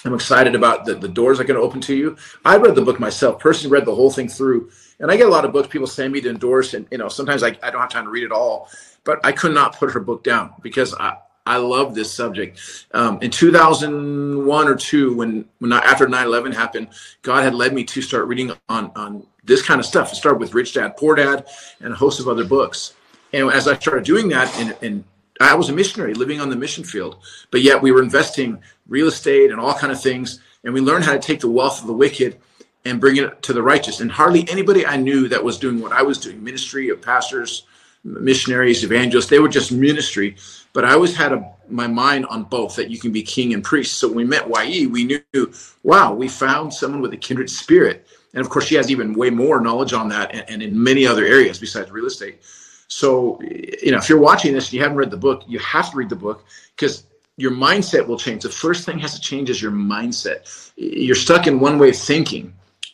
I'm 0.05 0.13
excited 0.13 0.55
about 0.55 0.85
the, 0.85 0.95
the 0.95 1.09
doors 1.09 1.39
going 1.39 1.47
to 1.47 1.59
open 1.59 1.81
to 1.81 1.95
you. 1.95 2.15
I 2.45 2.55
read 2.55 2.75
the 2.75 2.81
book 2.81 2.99
myself, 2.99 3.39
personally 3.39 3.73
read 3.75 3.85
the 3.85 3.95
whole 3.95 4.09
thing 4.09 4.29
through. 4.29 4.71
And 4.99 5.11
I 5.11 5.17
get 5.17 5.27
a 5.27 5.29
lot 5.29 5.45
of 5.45 5.51
books 5.51 5.67
people 5.67 5.87
send 5.87 6.13
me 6.13 6.21
to 6.21 6.29
endorse. 6.29 6.73
And, 6.73 6.87
you 6.89 6.97
know, 6.97 7.09
sometimes 7.09 7.43
I, 7.43 7.57
I 7.61 7.69
don't 7.69 7.81
have 7.81 7.89
time 7.89 8.05
to 8.05 8.09
read 8.09 8.23
it 8.23 8.31
all, 8.31 8.69
but 9.03 9.19
I 9.25 9.31
could 9.31 9.53
not 9.53 9.75
put 9.75 9.91
her 9.91 9.99
book 9.99 10.23
down 10.23 10.53
because 10.61 10.93
I, 10.93 11.17
I 11.49 11.57
love 11.57 11.95
this 11.95 12.13
subject. 12.13 12.59
Um, 12.93 13.17
in 13.23 13.31
2001 13.31 14.67
or 14.67 14.75
two, 14.75 15.15
when, 15.15 15.45
when 15.57 15.73
I, 15.73 15.79
after 15.79 16.07
9 16.07 16.27
11 16.27 16.51
happened, 16.51 16.89
God 17.23 17.43
had 17.43 17.55
led 17.55 17.73
me 17.73 17.83
to 17.85 18.03
start 18.03 18.27
reading 18.27 18.51
on, 18.69 18.91
on 18.95 19.25
this 19.43 19.63
kind 19.63 19.79
of 19.79 19.87
stuff. 19.87 20.11
It 20.11 20.17
started 20.17 20.39
with 20.39 20.53
Rich 20.53 20.75
Dad, 20.75 20.95
Poor 20.95 21.15
Dad, 21.15 21.47
and 21.79 21.91
a 21.91 21.95
host 21.95 22.19
of 22.19 22.27
other 22.27 22.45
books. 22.45 22.93
And 23.33 23.49
as 23.49 23.67
I 23.67 23.73
started 23.79 24.05
doing 24.05 24.29
that, 24.29 24.55
and, 24.59 24.77
and 24.83 25.03
I 25.41 25.55
was 25.55 25.69
a 25.69 25.73
missionary 25.73 26.13
living 26.13 26.39
on 26.39 26.51
the 26.51 26.55
mission 26.55 26.83
field, 26.83 27.17
but 27.49 27.63
yet 27.63 27.81
we 27.81 27.91
were 27.91 28.03
investing 28.03 28.61
real 28.87 29.07
estate 29.07 29.49
and 29.49 29.59
all 29.59 29.73
kind 29.73 29.91
of 29.91 29.99
things. 29.99 30.41
And 30.63 30.71
we 30.71 30.81
learned 30.81 31.05
how 31.05 31.13
to 31.13 31.19
take 31.19 31.39
the 31.39 31.49
wealth 31.49 31.81
of 31.81 31.87
the 31.87 31.93
wicked 31.93 32.37
and 32.85 33.01
bring 33.01 33.17
it 33.17 33.41
to 33.41 33.53
the 33.53 33.63
righteous. 33.63 34.01
And 34.01 34.11
hardly 34.11 34.47
anybody 34.49 34.85
I 34.85 34.97
knew 34.97 35.27
that 35.29 35.43
was 35.43 35.57
doing 35.57 35.81
what 35.81 35.93
I 35.93 36.03
was 36.03 36.19
doing, 36.19 36.43
ministry 36.43 36.89
of 36.89 37.01
pastors, 37.01 37.63
missionaries, 38.03 38.83
evangelists, 38.83 39.29
they 39.29 39.39
were 39.39 39.49
just 39.49 39.71
ministry. 39.71 40.35
But 40.73 40.85
I 40.85 40.93
always 40.93 41.15
had 41.15 41.33
a, 41.33 41.51
my 41.67 41.87
mind 41.87 42.25
on 42.27 42.43
both 42.43 42.75
that 42.75 42.89
you 42.89 42.99
can 42.99 43.11
be 43.11 43.23
king 43.23 43.53
and 43.53 43.63
priest. 43.63 43.97
So 43.97 44.07
when 44.07 44.17
we 44.17 44.23
met 44.25 44.47
Wai-Yee, 44.47 44.87
we 44.87 45.03
knew, 45.03 45.53
wow, 45.83 46.13
we 46.13 46.27
found 46.27 46.73
someone 46.73 47.01
with 47.01 47.13
a 47.13 47.17
kindred 47.17 47.49
spirit. 47.49 48.07
And 48.33 48.41
of 48.41 48.49
course, 48.49 48.65
she 48.65 48.75
has 48.75 48.91
even 48.91 49.13
way 49.13 49.29
more 49.29 49.59
knowledge 49.59 49.93
on 49.93 50.09
that 50.09 50.33
and, 50.33 50.45
and 50.47 50.61
in 50.61 50.81
many 50.81 51.07
other 51.07 51.25
areas 51.25 51.57
besides 51.59 51.89
real 51.89 52.05
estate. 52.05 52.41
So, 52.87 53.39
you 53.41 53.91
know, 53.91 53.97
if 53.97 54.09
you're 54.09 54.19
watching 54.19 54.53
this 54.53 54.65
and 54.65 54.73
you 54.73 54.81
haven't 54.81 54.97
read 54.97 55.11
the 55.11 55.17
book, 55.17 55.43
you 55.47 55.59
have 55.59 55.91
to 55.91 55.97
read 55.97 56.09
the 56.09 56.15
book 56.15 56.45
because 56.75 57.03
your 57.37 57.51
mindset 57.51 58.05
will 58.05 58.17
change. 58.17 58.43
The 58.43 58.49
first 58.49 58.85
thing 58.85 58.99
has 58.99 59.13
to 59.15 59.21
change 59.21 59.49
is 59.49 59.61
your 59.61 59.71
mindset. 59.71 60.71
You're 60.75 61.15
stuck 61.15 61.47
in 61.47 61.59
one 61.59 61.79
way 61.79 61.89
of 61.89 61.95
thinking, 61.95 62.53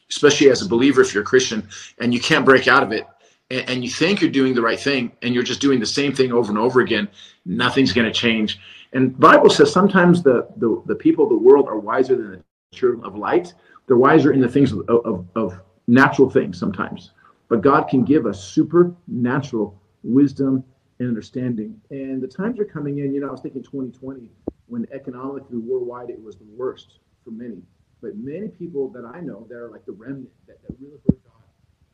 especially 0.09 0.49
as 0.49 0.61
a 0.61 0.69
believer 0.69 1.01
if 1.01 1.13
you're 1.13 1.23
a 1.23 1.25
Christian, 1.25 1.67
and 1.99 2.13
you 2.13 2.19
can't 2.19 2.45
break 2.45 2.67
out 2.67 2.83
of 2.83 2.91
it. 2.91 3.07
And, 3.51 3.83
you 3.83 3.91
think 3.91 4.21
you're 4.21 4.31
doing 4.31 4.55
the 4.55 4.61
right 4.61 4.79
thing, 4.79 5.11
and 5.21 5.35
you're 5.35 5.43
just 5.43 5.61
doing 5.61 5.79
the 5.79 5.85
same 5.85 6.13
thing 6.13 6.31
over 6.31 6.49
and 6.49 6.57
over 6.57 6.81
again. 6.81 7.07
Nothing's 7.45 7.93
going 7.93 8.05
to 8.05 8.11
change. 8.11 8.59
And 8.93 9.17
Bible 9.19 9.51
says 9.51 9.71
sometimes 9.71 10.23
the, 10.23 10.47
the, 10.57 10.81
the 10.87 10.95
people 10.95 11.25
of 11.25 11.29
the 11.29 11.37
world 11.37 11.67
are 11.67 11.77
wiser 11.77 12.15
than 12.15 12.31
the 12.31 12.43
children 12.75 13.03
of 13.03 13.15
light. 13.15 13.53
They're 13.85 13.97
wiser 13.97 14.33
in 14.33 14.41
the 14.41 14.49
things 14.49 14.71
of, 14.71 14.89
of, 14.89 15.27
of 15.35 15.59
natural 15.87 16.29
things 16.29 16.57
sometimes. 16.57 17.11
But 17.47 17.61
God 17.61 17.83
can 17.83 18.03
give 18.03 18.25
us 18.25 18.43
supernatural 18.43 19.79
wisdom 20.03 20.63
and 20.99 21.07
understanding. 21.07 21.79
And 21.91 22.21
the 22.21 22.27
times 22.27 22.59
are 22.59 22.65
coming 22.65 22.99
in, 22.99 23.13
you 23.13 23.21
know, 23.21 23.27
I 23.27 23.31
was 23.31 23.41
thinking 23.41 23.61
2020, 23.61 24.29
when 24.67 24.87
economically 24.91 25.57
worldwide 25.57 26.09
it 26.09 26.21
was 26.21 26.37
the 26.37 26.47
worst 26.55 26.99
for 27.23 27.31
many. 27.31 27.61
But 28.01 28.17
many 28.17 28.47
people 28.47 28.89
that 28.89 29.05
I 29.05 29.19
know 29.19 29.45
that 29.49 29.55
are 29.55 29.69
like 29.69 29.85
the 29.85 29.91
remnant 29.91 30.31
that, 30.47 30.61
that 30.63 30.75
really 30.79 30.97
heard 31.07 31.19
God, 31.23 31.43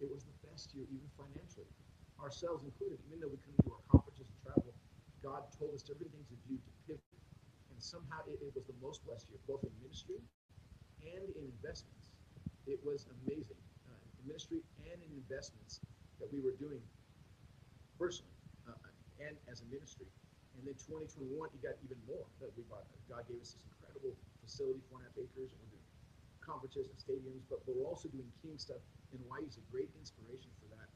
it 0.02 0.10
was 0.10 0.24
best 0.62 0.78
year, 0.78 0.86
even 0.94 1.10
financially, 1.18 1.66
ourselves 2.22 2.62
included. 2.62 3.02
Even 3.10 3.18
though 3.18 3.34
we 3.34 3.42
couldn't 3.42 3.66
do 3.66 3.74
our 3.74 3.82
conferences 3.90 4.30
and 4.30 4.38
travel, 4.46 4.70
God 5.26 5.50
told 5.58 5.74
us 5.74 5.82
things 5.82 6.30
to 6.30 6.38
do 6.46 6.54
to 6.54 6.72
pivot. 6.86 7.18
And 7.74 7.82
somehow 7.82 8.22
it, 8.30 8.38
it 8.46 8.54
was 8.54 8.70
the 8.70 8.78
most 8.78 9.02
blessed 9.02 9.26
year, 9.34 9.42
both 9.50 9.66
in 9.66 9.74
ministry 9.82 10.22
and 11.02 11.26
in 11.34 11.50
investments. 11.50 12.14
It 12.70 12.78
was 12.86 13.10
amazing. 13.26 13.58
Uh, 13.90 13.98
in 14.22 14.30
ministry 14.30 14.62
and 14.86 15.02
in 15.02 15.10
investments 15.18 15.82
that 16.22 16.30
we 16.30 16.38
were 16.46 16.54
doing 16.62 16.86
personally 17.98 18.38
uh, 18.70 18.78
and 19.18 19.34
as 19.50 19.66
a 19.66 19.68
ministry. 19.74 20.06
And 20.62 20.70
then 20.70 20.78
2021, 20.78 21.26
you 21.26 21.58
got 21.58 21.74
even 21.82 21.98
more. 22.06 22.30
That 22.38 22.54
we 22.54 22.62
bought, 22.70 22.86
God 23.10 23.26
gave 23.26 23.42
us 23.42 23.58
this 23.58 23.66
incredible 23.66 24.14
facility, 24.46 24.78
four 24.94 25.02
and 25.02 25.10
a 25.10 25.10
half 25.10 25.18
acres, 25.18 25.50
and 25.50 25.58
we're 25.58 25.74
doing 25.74 25.81
conferences 26.52 26.92
and 26.92 27.00
stadiums, 27.00 27.48
but, 27.48 27.64
but 27.64 27.72
we're 27.80 27.88
also 27.88 28.12
doing 28.12 28.28
King 28.44 28.60
stuff. 28.60 28.84
And 29.16 29.24
Wai-Yee 29.32 29.48
is 29.48 29.56
a 29.56 29.66
great 29.72 29.88
inspiration 29.96 30.52
for 30.60 30.68
that. 30.76 30.92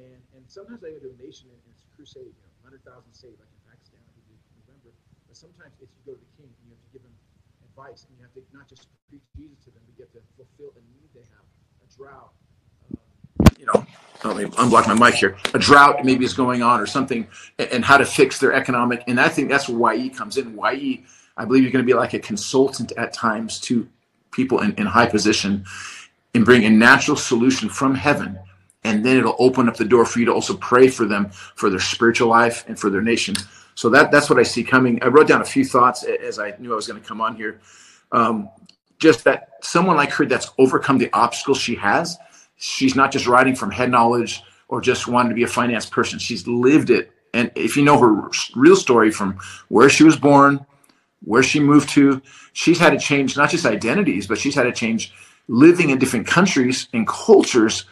And 0.00 0.20
and 0.32 0.44
sometimes 0.48 0.80
I 0.84 0.96
go 0.96 1.00
to 1.04 1.12
a 1.12 1.18
nation 1.20 1.52
and 1.52 1.60
it's 1.68 1.84
a 1.84 1.90
crusade, 1.92 2.32
you 2.32 2.44
know, 2.44 2.52
100,000 2.64 2.80
saved, 3.12 3.36
like 3.36 3.52
in 3.52 3.60
Pakistan, 3.68 4.00
we 4.16 4.24
did 4.24 4.40
in 4.40 4.56
November. 4.64 4.92
But 5.28 5.36
sometimes 5.36 5.76
it's 5.84 5.92
you 6.00 6.02
go 6.08 6.16
to 6.16 6.20
the 6.20 6.32
king 6.40 6.48
and 6.48 6.64
you 6.68 6.72
have 6.76 6.84
to 6.84 6.90
give 6.96 7.04
them 7.04 7.16
advice, 7.64 8.08
and 8.08 8.12
you 8.16 8.24
have 8.24 8.32
to 8.36 8.44
not 8.56 8.68
just 8.68 8.88
preach 9.08 9.24
Jesus 9.36 9.60
to 9.64 9.70
them, 9.72 9.84
but 9.84 9.92
you 10.00 10.04
have 10.08 10.16
to 10.16 10.24
fulfill 10.36 10.72
a 10.76 10.82
need 10.96 11.08
they 11.12 11.24
have, 11.32 11.44
a 11.84 11.88
drought, 11.92 12.32
um, 13.40 13.46
you 13.58 13.66
know, 13.66 13.84
oh, 14.24 14.32
let 14.32 14.36
me 14.36 14.44
unblock 14.56 14.86
my 14.86 14.94
mic 14.94 15.16
here. 15.16 15.36
A 15.54 15.58
drought 15.58 16.04
maybe 16.04 16.24
is 16.24 16.34
going 16.34 16.62
on 16.62 16.80
or 16.80 16.86
something, 16.86 17.26
and 17.58 17.84
how 17.84 17.96
to 17.96 18.04
fix 18.04 18.38
their 18.38 18.52
economic. 18.52 19.04
And 19.06 19.20
I 19.20 19.28
think 19.28 19.48
that's 19.48 19.68
where 19.68 19.78
Wai-Yee 19.78 20.10
comes 20.10 20.36
in. 20.36 20.54
Wai-Yee, 20.56 21.04
I 21.36 21.44
believe 21.44 21.62
you're 21.62 21.72
going 21.72 21.84
to 21.84 21.86
be 21.86 21.94
like 21.94 22.14
a 22.14 22.18
consultant 22.18 22.92
at 22.96 23.12
times 23.12 23.60
to 23.60 23.88
people 24.36 24.60
in, 24.60 24.72
in 24.74 24.86
high 24.86 25.06
position 25.06 25.64
and 26.34 26.44
bring 26.44 26.64
a 26.64 26.70
natural 26.70 27.16
solution 27.16 27.68
from 27.68 27.94
heaven. 27.94 28.38
And 28.84 29.04
then 29.04 29.16
it'll 29.16 29.34
open 29.40 29.68
up 29.68 29.76
the 29.76 29.84
door 29.84 30.04
for 30.04 30.20
you 30.20 30.26
to 30.26 30.32
also 30.32 30.56
pray 30.56 30.86
for 30.86 31.06
them 31.06 31.30
for 31.30 31.70
their 31.70 31.80
spiritual 31.80 32.28
life 32.28 32.64
and 32.68 32.78
for 32.78 32.90
their 32.90 33.02
nation. 33.02 33.34
So 33.74 33.90
that 33.90 34.12
that's 34.12 34.30
what 34.30 34.38
I 34.38 34.44
see 34.44 34.62
coming. 34.62 35.02
I 35.02 35.08
wrote 35.08 35.26
down 35.26 35.40
a 35.40 35.44
few 35.44 35.64
thoughts 35.64 36.04
as 36.04 36.38
I 36.38 36.54
knew 36.58 36.72
I 36.72 36.76
was 36.76 36.86
going 36.86 37.00
to 37.00 37.06
come 37.06 37.20
on 37.20 37.34
here. 37.34 37.60
Um, 38.12 38.48
just 38.98 39.24
that 39.24 39.50
someone 39.62 39.96
like 39.96 40.10
her 40.12 40.24
that's 40.24 40.50
overcome 40.58 40.98
the 40.98 41.10
obstacles 41.12 41.58
she 41.58 41.74
has 41.74 42.16
she's 42.56 42.96
not 42.96 43.12
just 43.12 43.26
writing 43.26 43.54
from 43.54 43.70
head 43.70 43.90
knowledge 43.90 44.42
or 44.68 44.80
just 44.80 45.06
wanting 45.06 45.30
to 45.30 45.34
be 45.34 45.44
a 45.44 45.48
finance 45.48 45.86
person. 45.86 46.18
She's 46.18 46.46
lived 46.46 46.90
it. 46.90 47.12
And 47.34 47.50
if 47.54 47.76
you 47.76 47.84
know 47.84 47.98
her 47.98 48.30
real 48.54 48.76
story 48.76 49.10
from 49.10 49.38
where 49.68 49.88
she 49.88 50.04
was 50.04 50.16
born, 50.16 50.64
where 51.24 51.42
she 51.42 51.60
moved 51.60 51.88
to, 51.90 52.22
she's 52.52 52.78
had 52.78 52.90
to 52.90 52.98
change 52.98 53.36
not 53.36 53.50
just 53.50 53.66
identities, 53.66 54.26
but 54.26 54.38
she's 54.38 54.54
had 54.54 54.64
to 54.64 54.72
change 54.72 55.12
living 55.48 55.90
in 55.90 55.98
different 55.98 56.26
countries 56.26 56.88
and 56.92 57.06
cultures 57.06 57.84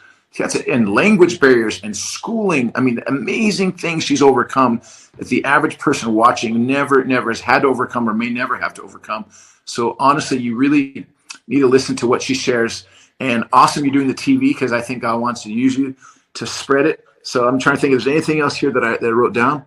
and 0.67 0.93
language 0.93 1.39
barriers 1.39 1.81
and 1.83 1.95
schooling. 1.95 2.71
I 2.75 2.81
mean, 2.81 2.99
amazing 3.07 3.73
things 3.73 4.03
she's 4.03 4.21
overcome 4.21 4.81
that 5.17 5.27
the 5.27 5.43
average 5.45 5.79
person 5.79 6.13
watching 6.13 6.67
never, 6.67 7.03
never 7.05 7.29
has 7.29 7.39
had 7.39 7.61
to 7.61 7.67
overcome 7.67 8.09
or 8.09 8.13
may 8.13 8.29
never 8.29 8.57
have 8.57 8.73
to 8.75 8.81
overcome. 8.83 9.25
So 9.63 9.95
honestly, 9.99 10.37
you 10.37 10.57
really 10.57 11.07
need 11.47 11.59
to 11.59 11.67
listen 11.67 11.95
to 11.97 12.07
what 12.07 12.21
she 12.21 12.33
shares 12.33 12.85
and 13.19 13.45
awesome 13.53 13.85
you're 13.85 13.93
doing 13.93 14.07
the 14.07 14.13
TV 14.13 14.49
because 14.49 14.73
I 14.73 14.81
think 14.81 15.01
God 15.01 15.21
wants 15.21 15.43
to 15.43 15.51
use 15.51 15.77
you 15.77 15.95
to 16.33 16.45
spread 16.45 16.85
it. 16.85 17.05
So 17.23 17.47
I'm 17.47 17.59
trying 17.59 17.75
to 17.75 17.81
think 17.81 17.93
if 17.93 18.03
there's 18.03 18.13
anything 18.13 18.41
else 18.41 18.55
here 18.55 18.71
that 18.71 18.83
I, 18.83 18.97
that 18.97 19.05
I 19.05 19.09
wrote 19.09 19.33
down. 19.33 19.65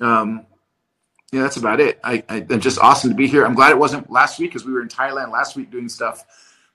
Um, 0.00 0.46
yeah, 1.32 1.42
that's 1.42 1.56
about 1.56 1.80
it. 1.80 1.98
I, 2.04 2.22
I, 2.28 2.46
am 2.48 2.60
just 2.60 2.78
awesome 2.78 3.10
to 3.10 3.16
be 3.16 3.26
here. 3.26 3.44
I'm 3.44 3.54
glad 3.54 3.72
it 3.72 3.78
wasn't 3.78 4.10
last 4.10 4.38
week 4.38 4.50
because 4.50 4.64
we 4.64 4.72
were 4.72 4.80
in 4.80 4.88
Thailand 4.88 5.32
last 5.32 5.56
week 5.56 5.70
doing 5.70 5.88
stuff. 5.88 6.24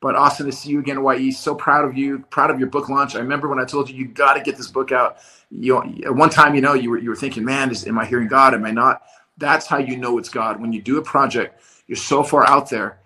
But 0.01 0.15
awesome 0.15 0.47
to 0.47 0.51
see 0.51 0.69
you 0.69 0.79
again, 0.79 1.03
Wai-Yee. 1.03 1.31
So 1.31 1.53
proud 1.55 1.85
of 1.85 1.95
you, 1.95 2.19
proud 2.31 2.49
of 2.49 2.59
your 2.59 2.69
book 2.69 2.89
launch. 2.89 3.15
I 3.15 3.19
remember 3.19 3.47
when 3.47 3.59
I 3.59 3.65
told 3.65 3.89
you 3.89 3.95
you 3.95 4.07
got 4.07 4.33
to 4.33 4.41
get 4.41 4.57
this 4.57 4.67
book 4.67 4.91
out. 4.91 5.17
You 5.51 5.77
at 6.03 6.15
one 6.15 6.29
time, 6.29 6.55
you 6.55 6.61
know, 6.61 6.73
you 6.73 6.89
were 6.89 6.97
you 6.97 7.09
were 7.09 7.15
thinking, 7.15 7.45
man, 7.45 7.69
is, 7.69 7.85
am 7.85 7.99
I 7.99 8.05
hearing 8.05 8.27
God? 8.27 8.53
Am 8.53 8.65
I 8.65 8.71
not? 8.71 9.03
That's 9.37 9.67
how 9.67 9.77
you 9.77 9.97
know 9.97 10.17
it's 10.17 10.29
God. 10.29 10.59
When 10.59 10.73
you 10.73 10.81
do 10.81 10.97
a 10.97 11.03
project, 11.03 11.61
you're 11.87 11.95
so 11.95 12.23
far 12.23 12.47
out 12.47 12.69
there 12.69 12.99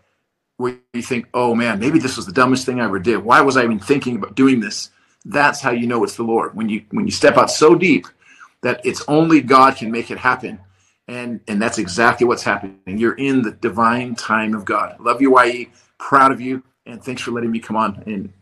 where 0.58 0.78
you 0.94 1.02
think, 1.02 1.28
oh 1.34 1.54
man, 1.54 1.80
maybe 1.80 2.00
this 2.00 2.16
was 2.16 2.26
the 2.26 2.32
dumbest 2.32 2.66
thing 2.66 2.80
I 2.80 2.86
ever 2.86 3.00
did. 3.00 3.18
Why 3.18 3.42
was 3.42 3.58
I 3.58 3.64
even 3.64 3.80
thinking 3.80 4.16
about 4.16 4.36
doing 4.36 4.62
this? 4.62 4.90
That's 5.26 5.60
how 5.60 5.72
you 5.72 5.88
know 5.88 6.04
it's 6.04 6.16
the 6.16 6.24
Lord. 6.24 6.56
When 6.56 6.70
you 6.70 6.86
when 6.92 7.06
you 7.06 7.12
step 7.12 7.38
out 7.38 7.52
so 7.52 7.76
deep 7.76 8.08
that 8.62 8.86
it's 8.86 9.04
only 9.08 9.42
God 9.42 9.76
can 9.76 9.92
make 9.92 10.12
it 10.12 10.18
happen. 10.18 10.60
And 11.08 11.40
and 11.48 11.62
that's 11.62 11.78
exactly 11.78 12.26
what's 12.26 12.44
happening. 12.44 12.80
You're 12.86 13.14
in 13.14 13.42
the 13.42 13.52
divine 13.52 14.16
time 14.16 14.56
of 14.56 14.66
God. 14.66 15.00
Love 15.00 15.22
you, 15.22 15.32
Wai-Yee. 15.32 15.72
Proud 16.00 16.32
of 16.32 16.42
you. 16.42 16.64
And 16.86 17.04
thanks 17.04 17.22
for 17.22 17.32
letting 17.32 17.52
me 17.52 17.60
come 17.60 17.76
on 17.76 18.04
and 18.06 18.34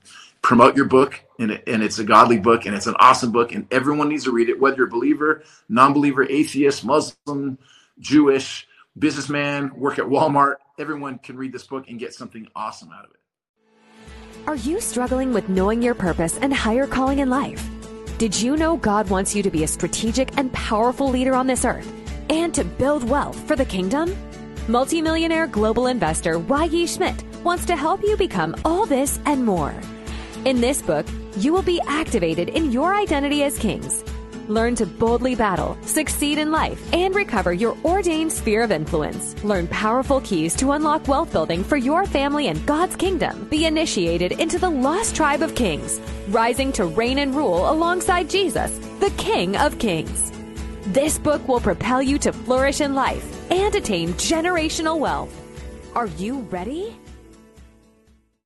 promote 0.41 0.76
your 0.76 0.86
book. 0.86 1.21
And, 1.39 1.52
it, 1.52 1.63
and 1.67 1.82
it's 1.84 1.99
a 1.99 2.04
godly 2.04 2.39
book 2.39 2.65
and 2.65 2.76
it's 2.76 2.88
an 2.88 2.95
awesome 2.99 3.32
book. 3.32 3.54
And 3.54 3.67
everyone 3.71 4.10
needs 4.10 4.26
to 4.26 4.32
read 4.32 4.49
it, 4.49 4.60
whether 4.60 4.78
you're 4.78 4.88
a 4.88 4.89
believer, 4.89 5.43
non 5.67 5.93
believer, 5.93 6.23
atheist, 6.30 6.86
Muslim, 6.86 7.58
Jewish, 7.99 8.67
businessman, 8.97 9.73
work 9.76 9.99
at 9.99 10.06
Walmart 10.06 10.56
everyone 10.80 11.19
can 11.19 11.38
read 11.38 11.52
this 11.52 11.65
book 11.65 11.89
and 11.89 11.99
get 11.99 12.13
something 12.13 12.47
awesome 12.56 12.91
out 12.91 13.06
of 13.06 13.12
it. 13.12 13.19
Are 14.47 14.56
you 14.56 14.82
struggling 14.82 15.34
with 15.34 15.47
knowing 15.49 15.82
your 15.82 15.93
purpose 15.93 16.38
and 16.39 16.54
higher 16.54 16.88
calling 16.88 17.19
in 17.19 17.30
life? 17.30 17.69
Did 18.17 18.39
you 18.39 18.58
know 18.58 18.78
God 18.78 19.10
wants 19.10 19.36
you 19.36 19.43
to 19.43 19.52
be 19.52 19.63
a 19.63 19.67
strategic 19.67 20.38
and 20.38 20.52
powerful 20.54 21.10
leader 21.10 21.36
on 21.36 21.47
this 21.47 21.65
earth 21.65 21.91
and 22.29 22.53
to 22.53 22.63
build 22.63 23.03
wealth 23.03 23.39
for 23.47 23.55
the 23.55 23.65
kingdom? 23.65 24.15
Multimillionaire 24.67 25.47
global 25.47 25.88
investor 25.88 26.39
Wai-Yee 26.39 26.88
Schmidt 26.88 27.23
wants 27.43 27.65
to 27.65 27.75
help 27.75 28.01
you 28.03 28.15
become 28.17 28.55
all 28.63 28.86
this 28.86 29.19
and 29.25 29.45
more. 29.45 29.73
In 30.45 30.62
this 30.62 30.81
book, 30.81 31.05
you 31.38 31.53
will 31.53 31.62
be 31.62 31.81
activated 31.88 32.49
in 32.49 32.71
your 32.71 32.95
identity 32.95 33.43
as 33.43 33.57
kings 33.57 34.03
Learn 34.47 34.75
to 34.75 34.86
boldly 34.86 35.36
battle, 35.36 35.77
succeed 35.83 36.38
in 36.38 36.51
life, 36.51 36.93
and 36.93 37.15
recover 37.15 37.53
your 37.53 37.77
ordained 37.86 38.31
sphere 38.31 38.63
of 38.63 38.71
influence. 38.71 39.41
Learn 39.43 39.67
powerful 39.67 40.19
keys 40.21 40.55
to 40.57 40.71
unlock 40.71 41.07
wealth 41.07 41.31
building 41.31 41.63
for 41.63 41.77
your 41.77 42.05
family 42.05 42.47
and 42.47 42.65
God's 42.65 42.95
kingdom. 42.95 43.47
Be 43.49 43.65
initiated 43.65 44.33
into 44.33 44.59
the 44.59 44.69
lost 44.69 45.15
tribe 45.15 45.41
of 45.41 45.55
kings, 45.55 45.99
rising 46.29 46.71
to 46.73 46.86
reign 46.86 47.19
and 47.19 47.33
rule 47.33 47.69
alongside 47.69 48.29
Jesus, 48.29 48.77
the 48.99 49.13
King 49.17 49.55
of 49.55 49.79
Kings. 49.79 50.32
This 50.87 51.17
book 51.17 51.47
will 51.47 51.61
propel 51.61 52.01
you 52.01 52.19
to 52.19 52.33
flourish 52.33 52.81
in 52.81 52.93
life 52.93 53.49
and 53.49 53.73
attain 53.73 54.09
generational 54.15 54.99
wealth. 54.99 55.33
Are 55.95 56.07
you 56.07 56.39
ready? 56.51 56.99